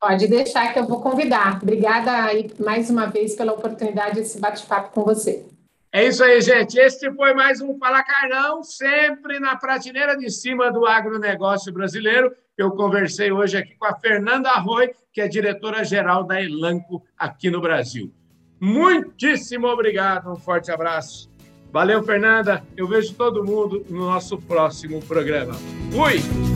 Pode 0.00 0.28
deixar 0.28 0.72
que 0.72 0.78
eu 0.78 0.86
vou 0.86 1.00
convidar. 1.00 1.58
Obrigada 1.62 2.12
aí 2.24 2.50
mais 2.58 2.90
uma 2.90 3.06
vez 3.06 3.34
pela 3.34 3.52
oportunidade 3.52 4.16
desse 4.16 4.38
bate-papo 4.38 4.92
com 4.92 5.04
você. 5.04 5.46
É 5.92 6.06
isso 6.06 6.22
aí, 6.22 6.40
gente. 6.42 6.78
Este 6.78 7.10
foi 7.14 7.32
mais 7.32 7.60
um 7.62 7.78
Fala 7.78 8.02
Carlão, 8.02 8.62
sempre 8.62 9.40
na 9.40 9.56
prateleira 9.56 10.16
de 10.16 10.30
cima 10.30 10.70
do 10.70 10.84
agronegócio 10.84 11.72
brasileiro. 11.72 12.30
Eu 12.56 12.70
conversei 12.72 13.32
hoje 13.32 13.56
aqui 13.56 13.74
com 13.76 13.86
a 13.86 13.94
Fernanda 13.94 14.50
Arroy, 14.50 14.90
que 15.12 15.20
é 15.20 15.28
diretora-geral 15.28 16.24
da 16.24 16.42
Elanco 16.42 17.02
aqui 17.16 17.50
no 17.50 17.60
Brasil. 17.60 18.12
Muitíssimo 18.60 19.66
obrigado, 19.66 20.30
um 20.30 20.36
forte 20.36 20.70
abraço. 20.70 21.30
Valeu, 21.72 22.02
Fernanda. 22.02 22.62
Eu 22.76 22.86
vejo 22.86 23.14
todo 23.14 23.44
mundo 23.44 23.84
no 23.88 24.06
nosso 24.06 24.38
próximo 24.38 25.00
programa. 25.02 25.54
Fui! 25.92 26.55